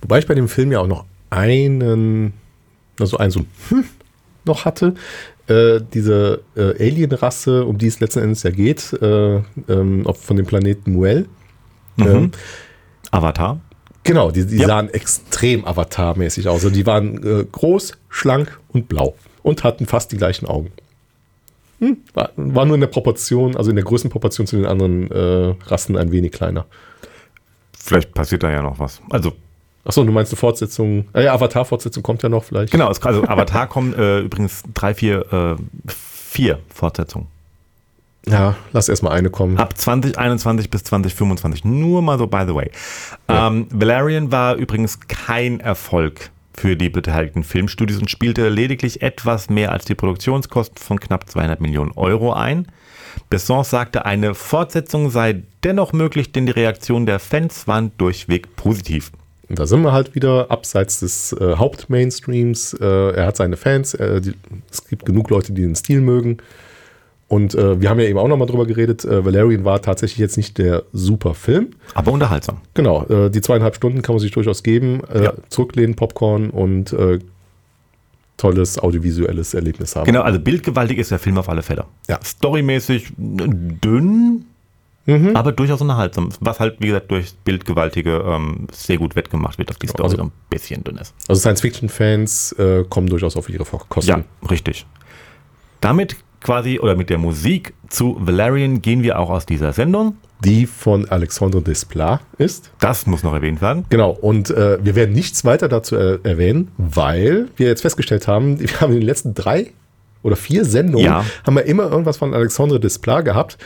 Wobei 0.00 0.18
ich 0.18 0.26
bei 0.26 0.34
dem 0.34 0.48
Film 0.48 0.72
ja 0.72 0.80
auch 0.80 0.88
noch 0.88 1.04
einen, 1.30 2.32
also 2.98 3.18
einen 3.18 3.30
so 3.30 3.44
hm, 3.68 3.84
noch 4.44 4.64
hatte. 4.64 4.94
Äh, 5.52 5.80
diese 5.92 6.42
äh, 6.56 6.72
Alien-Rasse, 6.82 7.64
um 7.64 7.76
die 7.76 7.88
es 7.88 8.00
letzten 8.00 8.20
Endes 8.20 8.42
ja 8.42 8.50
geht, 8.50 8.92
äh, 9.02 9.42
ähm, 9.68 10.06
von 10.14 10.36
dem 10.36 10.46
Planeten 10.46 10.92
Muel. 10.92 11.26
Mhm. 11.96 12.06
Ähm, 12.06 12.30
Avatar. 13.10 13.60
Genau, 14.04 14.30
die, 14.30 14.46
die 14.46 14.56
ja. 14.56 14.66
sahen 14.66 14.88
extrem 14.88 15.64
Avatar-mäßig 15.64 16.48
aus. 16.48 16.64
Also 16.64 16.70
die 16.70 16.86
waren 16.86 17.22
äh, 17.22 17.44
groß, 17.44 17.92
schlank 18.08 18.58
und 18.68 18.88
blau 18.88 19.14
und 19.42 19.62
hatten 19.62 19.86
fast 19.86 20.10
die 20.12 20.16
gleichen 20.16 20.46
Augen. 20.46 20.70
Hm, 21.80 21.98
war, 22.14 22.30
war, 22.36 22.64
nur 22.64 22.76
in 22.76 22.80
der 22.80 22.88
Proportion, 22.88 23.56
also 23.56 23.70
in 23.70 23.76
der 23.76 23.84
Größenproportion 23.84 24.46
zu 24.46 24.56
den 24.56 24.66
anderen 24.66 25.10
äh, 25.10 25.54
Rassen 25.66 25.96
ein 25.96 26.12
wenig 26.12 26.32
kleiner. 26.32 26.64
Vielleicht 27.78 28.14
passiert 28.14 28.42
da 28.42 28.50
ja 28.50 28.62
noch 28.62 28.78
was. 28.78 29.02
Also 29.10 29.32
Achso, 29.84 30.04
du 30.04 30.12
meinst 30.12 30.32
eine 30.32 30.38
Fortsetzung? 30.38 31.08
Äh, 31.12 31.24
ja, 31.24 31.34
Avatar-Fortsetzung 31.34 32.02
kommt 32.02 32.22
ja 32.22 32.28
noch 32.28 32.44
vielleicht. 32.44 32.72
Genau, 32.72 32.86
also 32.86 33.24
Avatar 33.24 33.66
kommen 33.66 33.94
äh, 33.94 34.20
übrigens 34.20 34.62
drei, 34.74 34.94
vier, 34.94 35.32
äh, 35.32 35.90
vier 35.90 36.60
Fortsetzungen. 36.72 37.26
Ja, 38.26 38.54
lass 38.72 38.88
erstmal 38.88 39.12
eine 39.12 39.30
kommen. 39.30 39.58
Ab 39.58 39.76
2021 39.76 40.70
bis 40.70 40.84
2025. 40.84 41.64
Nur 41.64 42.02
mal 42.02 42.18
so, 42.18 42.28
by 42.28 42.44
the 42.46 42.54
way. 42.54 42.70
Ja. 43.28 43.48
Ähm, 43.48 43.66
Valerian 43.70 44.30
war 44.30 44.54
übrigens 44.54 45.00
kein 45.08 45.58
Erfolg 45.58 46.30
für 46.54 46.76
die 46.76 46.88
beteiligten 46.88 47.42
Filmstudios 47.42 47.98
und 47.98 48.10
spielte 48.10 48.48
lediglich 48.48 49.02
etwas 49.02 49.50
mehr 49.50 49.72
als 49.72 49.86
die 49.86 49.94
Produktionskosten 49.94 50.78
von 50.78 51.00
knapp 51.00 51.28
200 51.28 51.60
Millionen 51.60 51.90
Euro 51.92 52.32
ein. 52.32 52.66
Besson 53.30 53.64
sagte, 53.64 54.04
eine 54.04 54.34
Fortsetzung 54.34 55.10
sei 55.10 55.42
dennoch 55.64 55.92
möglich, 55.92 56.32
denn 56.32 56.46
die 56.46 56.52
Reaktionen 56.52 57.06
der 57.06 57.18
Fans 57.18 57.66
waren 57.66 57.90
durchweg 57.98 58.54
positiv. 58.56 59.10
Und 59.52 59.58
da 59.58 59.66
sind 59.66 59.82
wir 59.82 59.92
halt 59.92 60.14
wieder 60.14 60.50
abseits 60.50 61.00
des 61.00 61.34
äh, 61.34 61.56
Hauptmainstreams. 61.56 62.72
Äh, 62.80 62.86
er 62.86 63.26
hat 63.26 63.36
seine 63.36 63.58
Fans, 63.58 63.92
äh, 63.92 64.22
die, 64.22 64.32
es 64.70 64.88
gibt 64.88 65.04
genug 65.04 65.28
Leute, 65.28 65.52
die 65.52 65.60
den 65.60 65.76
Stil 65.76 66.00
mögen. 66.00 66.38
Und 67.28 67.54
äh, 67.54 67.78
wir 67.78 67.90
haben 67.90 68.00
ja 68.00 68.06
eben 68.06 68.18
auch 68.18 68.28
nochmal 68.28 68.48
drüber 68.48 68.64
geredet, 68.64 69.04
äh, 69.04 69.26
Valerian 69.26 69.66
war 69.66 69.82
tatsächlich 69.82 70.20
jetzt 70.20 70.38
nicht 70.38 70.56
der 70.56 70.84
super 70.94 71.34
Film. 71.34 71.72
Aber 71.92 72.12
unterhaltsam. 72.12 72.62
Genau, 72.72 73.04
äh, 73.08 73.28
die 73.30 73.42
zweieinhalb 73.42 73.76
Stunden 73.76 74.00
kann 74.00 74.14
man 74.14 74.20
sich 74.20 74.30
durchaus 74.30 74.62
geben. 74.62 75.02
Ja. 75.12 75.34
Zurücklehnen, 75.50 75.96
Popcorn 75.96 76.48
und 76.48 76.96
tolles 78.38 78.78
audiovisuelles 78.78 79.52
Erlebnis 79.52 79.94
haben. 79.96 80.06
Genau, 80.06 80.22
also 80.22 80.40
bildgewaltig 80.40 80.96
ist 80.96 81.10
der 81.10 81.18
Film 81.18 81.36
auf 81.36 81.50
alle 81.50 81.62
Fälle. 81.62 81.84
Ja. 82.08 82.18
Storymäßig 82.24 83.12
dünn, 83.18 84.46
Mhm. 85.06 85.34
aber 85.34 85.52
durchaus 85.52 85.80
unterhaltsam. 85.80 86.28
Was 86.40 86.60
halt, 86.60 86.76
wie 86.78 86.86
gesagt, 86.86 87.10
durch 87.10 87.34
Bildgewaltige 87.44 88.22
ähm, 88.26 88.68
sehr 88.72 88.98
gut 88.98 89.16
wettgemacht 89.16 89.58
wird, 89.58 89.70
dass 89.70 89.78
die 89.78 89.88
Story 89.88 90.04
also, 90.04 90.16
so 90.16 90.22
ein 90.24 90.32
bisschen 90.48 90.84
dünn 90.84 90.96
ist. 90.96 91.14
Also 91.28 91.40
Science-Fiction-Fans 91.40 92.52
äh, 92.52 92.84
kommen 92.88 93.08
durchaus 93.08 93.36
auf 93.36 93.48
ihre 93.48 93.64
Kosten. 93.64 94.10
Ja, 94.10 94.24
richtig. 94.48 94.86
Damit 95.80 96.16
quasi 96.42 96.78
oder 96.78 96.96
mit 96.96 97.10
der 97.10 97.18
Musik 97.18 97.74
zu 97.88 98.16
Valerian 98.20 98.82
gehen 98.82 99.02
wir 99.02 99.18
auch 99.18 99.30
aus 99.30 99.46
dieser 99.46 99.72
Sendung. 99.72 100.16
Die 100.44 100.66
von 100.66 101.08
Alexandre 101.08 101.62
Desplat 101.62 102.20
ist. 102.36 102.72
Das 102.80 103.06
muss 103.06 103.22
noch 103.22 103.32
erwähnt 103.32 103.62
werden. 103.62 103.84
Genau, 103.90 104.10
und 104.10 104.50
äh, 104.50 104.84
wir 104.84 104.96
werden 104.96 105.14
nichts 105.14 105.44
weiter 105.44 105.68
dazu 105.68 105.94
er 105.94 106.24
erwähnen, 106.24 106.72
weil 106.78 107.48
wir 107.56 107.68
jetzt 107.68 107.82
festgestellt 107.82 108.26
haben, 108.26 108.58
wir 108.60 108.80
haben 108.80 108.92
in 108.92 109.00
den 109.00 109.06
letzten 109.06 109.34
drei 109.34 109.72
oder 110.22 110.36
vier 110.36 110.64
Sendungen 110.64 111.06
ja. 111.06 111.24
haben 111.44 111.54
wir 111.54 111.64
immer 111.64 111.84
irgendwas 111.84 112.16
von 112.16 112.34
Alexandre 112.34 112.80
Desplat 112.80 113.24
gehabt. 113.24 113.58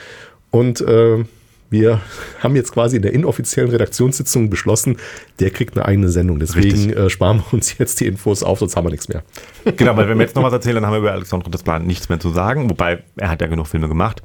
Und 0.56 0.80
äh, 0.80 1.22
wir 1.68 2.00
haben 2.42 2.56
jetzt 2.56 2.72
quasi 2.72 2.96
in 2.96 3.02
der 3.02 3.12
inoffiziellen 3.12 3.70
Redaktionssitzung 3.70 4.48
beschlossen, 4.48 4.96
der 5.38 5.50
kriegt 5.50 5.76
eine 5.76 5.84
eigene 5.84 6.08
Sendung. 6.08 6.38
Deswegen 6.38 6.92
äh, 6.92 7.10
sparen 7.10 7.38
wir 7.38 7.52
uns 7.52 7.76
jetzt 7.78 8.00
die 8.00 8.06
Infos 8.06 8.42
auf, 8.42 8.60
sonst 8.60 8.74
haben 8.74 8.86
wir 8.86 8.90
nichts 8.90 9.08
mehr. 9.08 9.22
Genau, 9.76 9.96
weil 9.96 10.08
wenn 10.08 10.16
wir 10.16 10.24
jetzt 10.24 10.34
noch 10.34 10.42
was 10.42 10.52
erzählen, 10.52 10.76
dann 10.76 10.86
haben 10.86 10.94
wir 10.94 11.00
über 11.00 11.12
Alexandre 11.12 11.50
Desplat 11.50 11.84
nichts 11.84 12.08
mehr 12.08 12.20
zu 12.20 12.30
sagen. 12.30 12.70
Wobei, 12.70 13.02
er 13.16 13.28
hat 13.28 13.40
ja 13.42 13.48
genug 13.48 13.66
Filme 13.66 13.88
gemacht. 13.88 14.22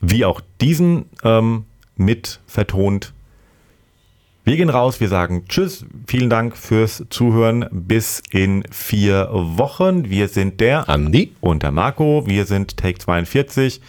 Wie 0.00 0.24
auch 0.24 0.40
diesen 0.60 1.06
ähm, 1.22 1.64
mit 1.96 2.40
vertont. 2.46 3.12
Wir 4.44 4.56
gehen 4.56 4.70
raus, 4.70 5.00
wir 5.00 5.08
sagen 5.08 5.44
Tschüss, 5.48 5.84
vielen 6.06 6.30
Dank 6.30 6.56
fürs 6.56 7.04
Zuhören. 7.10 7.66
Bis 7.70 8.22
in 8.30 8.64
vier 8.70 9.28
Wochen. 9.32 10.08
Wir 10.08 10.28
sind 10.28 10.60
der 10.60 10.88
Andi 10.88 11.32
und 11.40 11.62
der 11.62 11.72
Marco. 11.72 12.26
Wir 12.26 12.46
sind 12.46 12.76
Take 12.76 12.98
42 12.98 13.80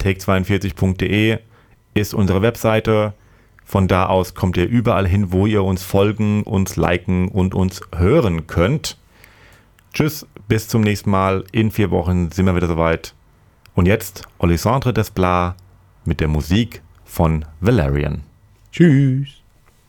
take42.de 0.00 1.38
ist 1.94 2.14
unsere 2.14 2.42
Webseite. 2.42 3.14
Von 3.64 3.86
da 3.86 4.06
aus 4.06 4.34
kommt 4.34 4.56
ihr 4.56 4.68
überall 4.68 5.06
hin, 5.06 5.32
wo 5.32 5.46
ihr 5.46 5.62
uns 5.62 5.82
folgen, 5.82 6.42
uns 6.42 6.76
liken 6.76 7.28
und 7.28 7.54
uns 7.54 7.80
hören 7.94 8.46
könnt. 8.46 8.96
Tschüss, 9.92 10.26
bis 10.48 10.68
zum 10.68 10.82
nächsten 10.82 11.10
Mal. 11.10 11.44
In 11.52 11.70
vier 11.70 11.90
Wochen 11.90 12.30
sind 12.30 12.46
wir 12.46 12.56
wieder 12.56 12.66
soweit. 12.66 13.14
Und 13.74 13.86
jetzt 13.86 14.26
Alessandre 14.38 14.92
Desplat 14.92 15.56
mit 16.04 16.20
der 16.20 16.28
Musik 16.28 16.82
von 17.04 17.44
Valerian. 17.60 18.22
Tschüss. 18.72 19.39